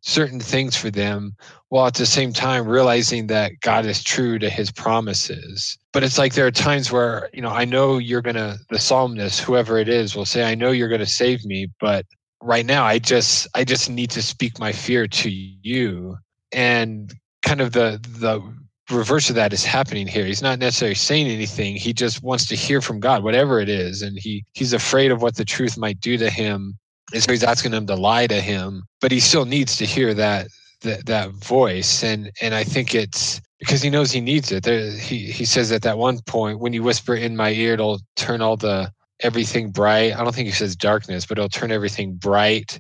certain 0.08 0.40
things 0.40 0.76
for 0.76 0.90
them 0.90 1.36
while 1.68 1.86
at 1.86 1.96
the 1.96 2.06
same 2.06 2.32
time 2.32 2.66
realizing 2.66 3.28
that 3.28 3.52
God 3.60 3.86
is 3.86 4.02
true 4.02 4.40
to 4.40 4.50
his 4.50 4.72
promises. 4.72 5.78
But 5.92 6.04
it's 6.04 6.18
like 6.18 6.34
there 6.34 6.48
are 6.48 6.52
times 6.52 6.92
where, 6.92 7.30
you 7.34 7.42
know, 7.42 7.50
I 7.50 7.66
know 7.66 7.98
you're 7.98 8.22
going 8.22 8.38
to, 8.38 8.58
the 8.70 8.80
psalmist, 8.80 9.42
whoever 9.42 9.78
it 9.78 9.90
is, 9.90 10.16
will 10.16 10.26
say, 10.26 10.46
I 10.46 10.56
know 10.56 10.72
you're 10.72 10.88
going 10.88 11.00
to 11.00 11.06
save 11.06 11.44
me, 11.44 11.68
but 11.82 12.06
right 12.42 12.66
now 12.66 12.86
I 12.86 13.00
just, 13.00 13.48
I 13.54 13.66
just 13.66 13.90
need 13.90 14.10
to 14.12 14.22
speak 14.22 14.60
my 14.60 14.72
fear 14.72 15.08
to 15.08 15.30
you. 15.30 16.18
And 16.54 17.14
kind 17.42 17.60
of 17.60 17.74
the, 17.74 18.00
the, 18.20 18.42
reverse 18.90 19.28
of 19.28 19.36
that 19.36 19.52
is 19.52 19.66
happening 19.66 20.08
here 20.08 20.24
he's 20.26 20.42
not 20.42 20.60
necessarily 20.60 20.96
saying 20.96 21.28
anything 21.28 21.76
he 21.76 21.92
just 21.92 22.24
wants 22.24 22.46
to 22.46 22.56
hear 22.56 22.80
from 22.80 23.02
god 23.02 23.22
whatever 23.22 23.60
it 23.60 23.68
is 23.68 24.02
and 24.02 24.18
he 24.18 24.46
he's 24.54 24.72
afraid 24.72 25.12
of 25.12 25.22
what 25.22 25.36
the 25.36 25.44
truth 25.44 25.78
might 25.78 26.00
do 26.00 26.18
to 26.18 26.30
him 26.30 26.80
and 27.14 27.24
so 27.24 27.32
he's 27.32 27.44
asking 27.44 27.72
them 27.72 27.88
to 27.88 27.96
lie 27.96 28.28
to 28.28 28.42
him 28.42 28.84
but 29.02 29.12
he 29.12 29.20
still 29.20 29.46
needs 29.46 29.78
to 29.78 29.86
hear 29.86 30.14
that 30.14 30.48
that 30.82 31.06
that 31.06 31.32
voice. 31.32 32.04
And 32.04 32.32
and 32.42 32.54
i 32.54 32.64
think 32.64 32.94
it's 32.96 33.42
because 33.60 33.82
he 33.82 33.90
knows 33.90 34.12
he 34.12 34.22
needs 34.22 34.52
it. 34.52 34.64
There 34.64 34.92
he 34.92 35.32
he 35.32 35.46
says 35.46 35.72
at 35.72 35.82
that 35.82 35.98
one 35.98 36.20
point 36.22 36.60
when 36.60 36.74
you 36.74 36.84
whisper 36.84 37.16
in 37.16 37.36
my 37.36 37.52
ear 37.52 37.74
it'll 37.74 38.00
turn 38.16 38.42
all 38.42 38.58
the 38.58 38.92
everything 39.22 39.72
bright. 39.72 40.16
I 40.16 40.24
don't 40.24 40.36
think 40.36 40.48
he 40.48 40.54
says 40.54 40.76
darkness 40.76 41.26
but 41.26 41.38
it'll 41.38 41.50
turn 41.50 41.72
everything 41.72 42.16
bright. 42.16 42.80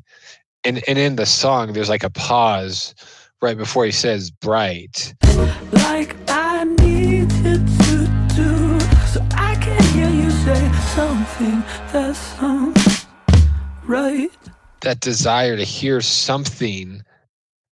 And 0.64 0.84
and 0.88 0.98
in 0.98 1.16
the 1.16 1.26
song 1.26 1.74
there's 1.74 1.90
like 1.90 2.04
a 2.04 2.10
pause 2.10 2.94
right 3.42 3.58
before 3.58 3.86
he 3.86 3.92
says 3.92 4.30
bright. 4.32 5.14
Like 5.72 6.16
i 6.30 6.66
to 7.44 7.58
do 8.36 8.80
so 9.08 9.26
i 9.32 9.56
can 9.62 9.82
hear 9.94 10.10
you 10.10 10.30
say 10.32 10.72
something 10.96 11.62
that 11.92 12.16
sounds 12.16 12.87
right 13.88 14.32
that 14.82 15.00
desire 15.00 15.58
to 15.58 15.64
hear 15.64 16.02
something 16.02 17.02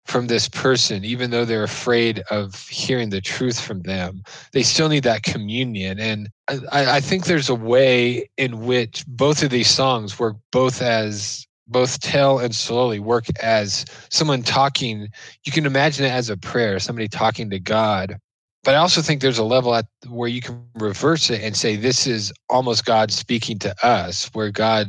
from 0.07 0.27
this 0.27 0.48
person, 0.48 1.05
even 1.05 1.31
though 1.31 1.44
they're 1.44 1.64
afraid 1.64 2.22
of 2.31 2.68
hearing 2.68 3.11
the 3.11 3.20
truth 3.20 3.59
from 3.59 3.81
them. 3.83 4.22
They 4.53 4.62
still 4.62 4.88
need 4.88 5.05
that 5.05 5.22
communion. 5.22 5.98
And 5.98 6.29
I, 6.48 6.96
I, 6.96 7.00
think 7.00 7.24
there's 7.24 7.48
a 7.48 7.55
way 7.55 8.29
in 8.37 8.66
which 8.66 9.05
both 9.07 9.42
of 9.42 9.50
these 9.50 9.68
songs 9.68 10.18
work 10.18 10.37
both 10.53 10.83
as 10.83 11.46
both 11.68 12.00
tell 12.00 12.38
and 12.38 12.55
slowly 12.55 13.00
work 13.00 13.24
as 13.42 13.87
someone 14.11 14.42
talking. 14.42 15.09
You 15.46 15.53
can 15.53 15.64
imagine 15.64 16.05
it 16.05 16.12
as 16.12 16.29
a 16.29 16.37
prayer, 16.37 16.79
somebody 16.79 17.09
talking 17.09 17.48
to 17.48 17.59
God. 17.59 18.18
But 18.62 18.74
I 18.74 18.79
also 18.79 19.00
think 19.00 19.20
there's 19.20 19.38
a 19.38 19.44
level 19.44 19.74
at 19.74 19.87
where 20.09 20.29
you 20.29 20.42
can 20.42 20.62
reverse 20.74 21.31
it 21.31 21.42
and 21.42 21.57
say 21.57 21.77
this 21.77 22.07
is 22.07 22.33
almost 22.50 22.85
God 22.85 23.11
speaking 23.11 23.59
to 23.61 23.74
us, 23.87 24.31
where 24.35 24.50
God 24.50 24.88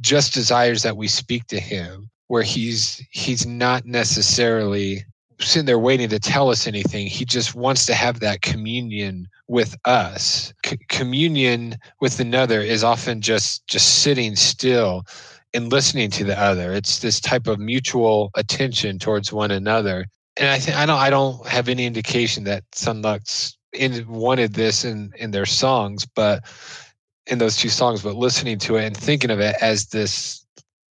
just 0.00 0.34
desires 0.34 0.82
that 0.82 0.96
we 0.96 1.08
speak 1.08 1.46
to 1.46 1.60
him 1.60 2.10
where 2.28 2.42
he's 2.42 3.02
he's 3.10 3.46
not 3.46 3.84
necessarily 3.84 5.04
sitting 5.40 5.66
there 5.66 5.78
waiting 5.78 6.08
to 6.08 6.18
tell 6.18 6.50
us 6.50 6.66
anything. 6.66 7.06
He 7.06 7.24
just 7.24 7.54
wants 7.54 7.86
to 7.86 7.94
have 7.94 8.20
that 8.20 8.42
communion 8.42 9.28
with 9.48 9.76
us. 9.84 10.52
C- 10.64 10.78
communion 10.88 11.76
with 12.00 12.20
another 12.20 12.60
is 12.60 12.84
often 12.84 13.20
just 13.20 13.66
just 13.66 14.02
sitting 14.02 14.36
still 14.36 15.04
and 15.52 15.70
listening 15.70 16.10
to 16.12 16.24
the 16.24 16.38
other. 16.40 16.72
It's 16.72 17.00
this 17.00 17.20
type 17.20 17.46
of 17.46 17.58
mutual 17.58 18.30
attention 18.36 18.98
towards 18.98 19.32
one 19.32 19.50
another. 19.50 20.06
And 20.36 20.48
i 20.48 20.58
think 20.58 20.76
i 20.76 20.84
don't 20.86 20.98
i 20.98 21.10
don't 21.10 21.46
have 21.46 21.68
any 21.68 21.86
indication 21.86 22.42
that 22.44 22.64
Son 22.72 23.02
Lux 23.02 23.56
in, 23.72 24.04
wanted 24.08 24.54
this 24.54 24.84
in 24.84 25.12
in 25.16 25.30
their 25.30 25.46
songs 25.46 26.06
but 26.06 26.44
in 27.26 27.38
those 27.38 27.56
two 27.56 27.68
songs 27.68 28.02
but 28.02 28.14
listening 28.14 28.58
to 28.58 28.76
it 28.76 28.84
and 28.84 28.96
thinking 28.96 29.30
of 29.30 29.40
it 29.40 29.56
as 29.60 29.86
this 29.86 30.44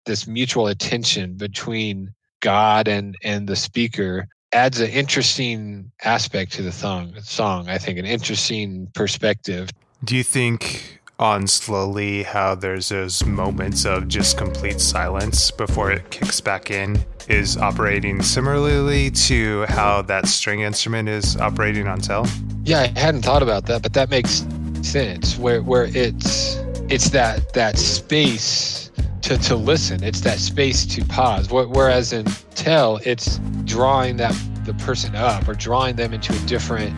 this 0.06 0.28
mutual 0.28 0.67
attention 0.67 1.36
between 1.36 2.13
God 2.41 2.88
and 2.88 3.15
and 3.24 3.48
the 3.48 3.56
speaker 3.56 4.28
adds 4.54 4.80
an 4.80 4.89
interesting 4.89 5.91
aspect 6.04 6.54
to 6.54 6.62
the 6.62 6.72
song. 6.72 7.13
Song, 7.22 7.67
I 7.67 7.78
think, 7.78 7.98
an 7.98 8.06
interesting 8.06 8.88
perspective. 8.93 9.69
Do 10.04 10.15
you 10.15 10.24
think 10.24 11.02
on 11.19 11.48
slowly 11.48 12.24
how 12.24 12.56
there's 12.56 12.89
those 12.89 13.26
moments 13.26 13.86
of 13.86 14.08
just 14.08 14.38
complete 14.38 14.80
silence 14.80 15.52
before 15.52 15.91
it 15.91 16.10
kicks 16.12 16.41
back 16.41 16.69
in 16.69 17.04
is 17.30 17.56
operating 17.58 18.22
similarly 18.22 19.10
to 19.10 19.65
how 19.69 20.02
that 20.02 20.28
string 20.28 20.62
instrument 20.62 21.08
is 21.08 21.38
operating 21.38 21.88
on 21.88 22.00
tell? 22.00 22.28
Yeah, 22.63 22.82
I 22.82 23.00
hadn't 23.00 23.24
thought 23.24 23.41
about 23.41 23.65
that, 23.67 23.82
but 23.82 23.93
that 23.93 24.10
makes 24.10 24.46
sense. 24.86 25.38
Where 25.38 25.62
where 25.62 25.86
it's 25.86 26.58
it's 26.89 27.10
that 27.12 27.54
that 27.54 27.78
space 27.78 28.91
to, 29.24 29.38
to 29.38 29.56
listen. 29.56 30.04
It's 30.04 30.22
that 30.22 30.38
space 30.38 30.86
to 30.88 31.06
pause. 31.06 31.50
Whereas 31.50 32.13
in 32.13 32.26
tell, 32.56 33.00
it's 33.04 33.39
drawing 33.63 34.17
that 34.17 34.36
the 34.65 34.74
person 34.76 35.15
up 35.15 35.48
or 35.48 35.54
drawing 35.54 35.96
them 35.96 36.13
into 36.13 36.34
a 36.34 36.39
different 36.46 36.93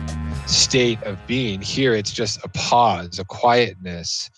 state 0.46 1.02
of 1.04 1.24
being. 1.26 1.60
Here, 1.60 1.94
it's 1.94 2.12
just 2.12 2.44
a 2.44 2.48
pause, 2.48 3.18
a 3.18 3.24
quietness. 3.24 4.28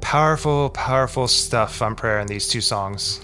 Powerful, 0.00 0.70
powerful 0.70 1.28
stuff 1.28 1.80
on 1.80 1.94
prayer 1.94 2.20
in 2.20 2.26
these 2.26 2.48
two 2.48 2.60
songs. 2.60 3.20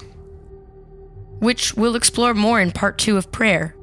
Which 1.38 1.74
we'll 1.74 1.96
explore 1.96 2.34
more 2.34 2.60
in 2.60 2.72
part 2.72 2.98
two 2.98 3.16
of 3.16 3.30
prayer 3.30 3.76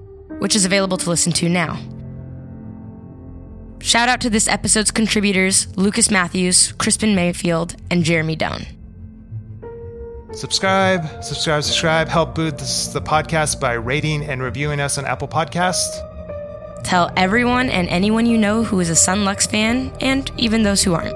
which 0.44 0.58
is 0.58 0.66
available 0.66 0.98
to 0.98 1.10
listen 1.10 1.32
to 1.32 1.48
now. 1.48 1.80
Shout 3.80 4.10
out 4.10 4.22
to 4.22 4.30
this 4.30 4.48
episode's 4.48 4.92
contributors 4.92 5.76
Lucas 5.78 6.12
Matthews, 6.12 6.74
Krispin 6.74 7.16
Mayfield, 7.16 7.76
and 7.90 8.04
Jeremy 8.04 8.36
Doan. 8.36 8.66
Subscribe, 10.34 11.24
subscribe, 11.24 11.64
subscribe. 11.64 12.08
Help 12.10 12.36
boost 12.36 12.92
the 12.92 13.02
podcast 13.02 13.60
by 13.60 13.74
rating 13.74 14.26
and 14.26 14.42
reviewing 14.42 14.80
us 14.80 14.98
on 14.98 15.06
Apple 15.06 15.30
Podcast. 15.30 15.88
Tell 16.84 17.12
everyone 17.16 17.70
and 17.70 17.88
anyone 17.88 18.26
you 18.26 18.38
know 18.38 18.64
who 18.64 18.80
is 18.80 18.90
a 18.90 18.96
Son 18.96 19.24
Lux 19.24 19.48
fan, 19.48 19.94
and 20.02 20.30
even 20.38 20.64
those 20.64 20.84
who 20.84 20.94
aren't. 20.94 21.16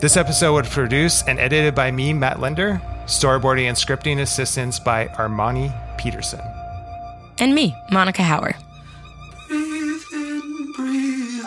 This 0.00 0.16
episode 0.16 0.54
was 0.54 0.68
produced 0.68 1.28
and 1.28 1.38
edited 1.38 1.74
by 1.74 1.90
me, 1.90 2.14
Matt 2.14 2.40
Linder. 2.40 2.80
Storyboarding 3.06 3.68
and 3.68 3.76
scripting 3.76 4.20
assistance 4.20 4.78
by 4.78 5.06
Armani 5.08 5.72
Peterson 5.96 6.40
and 7.38 7.54
me, 7.54 7.74
Monica 7.90 8.22
Hauer. 8.22 8.54
Breathe 9.48 10.02
in, 10.12 10.72
breathe 10.72 11.44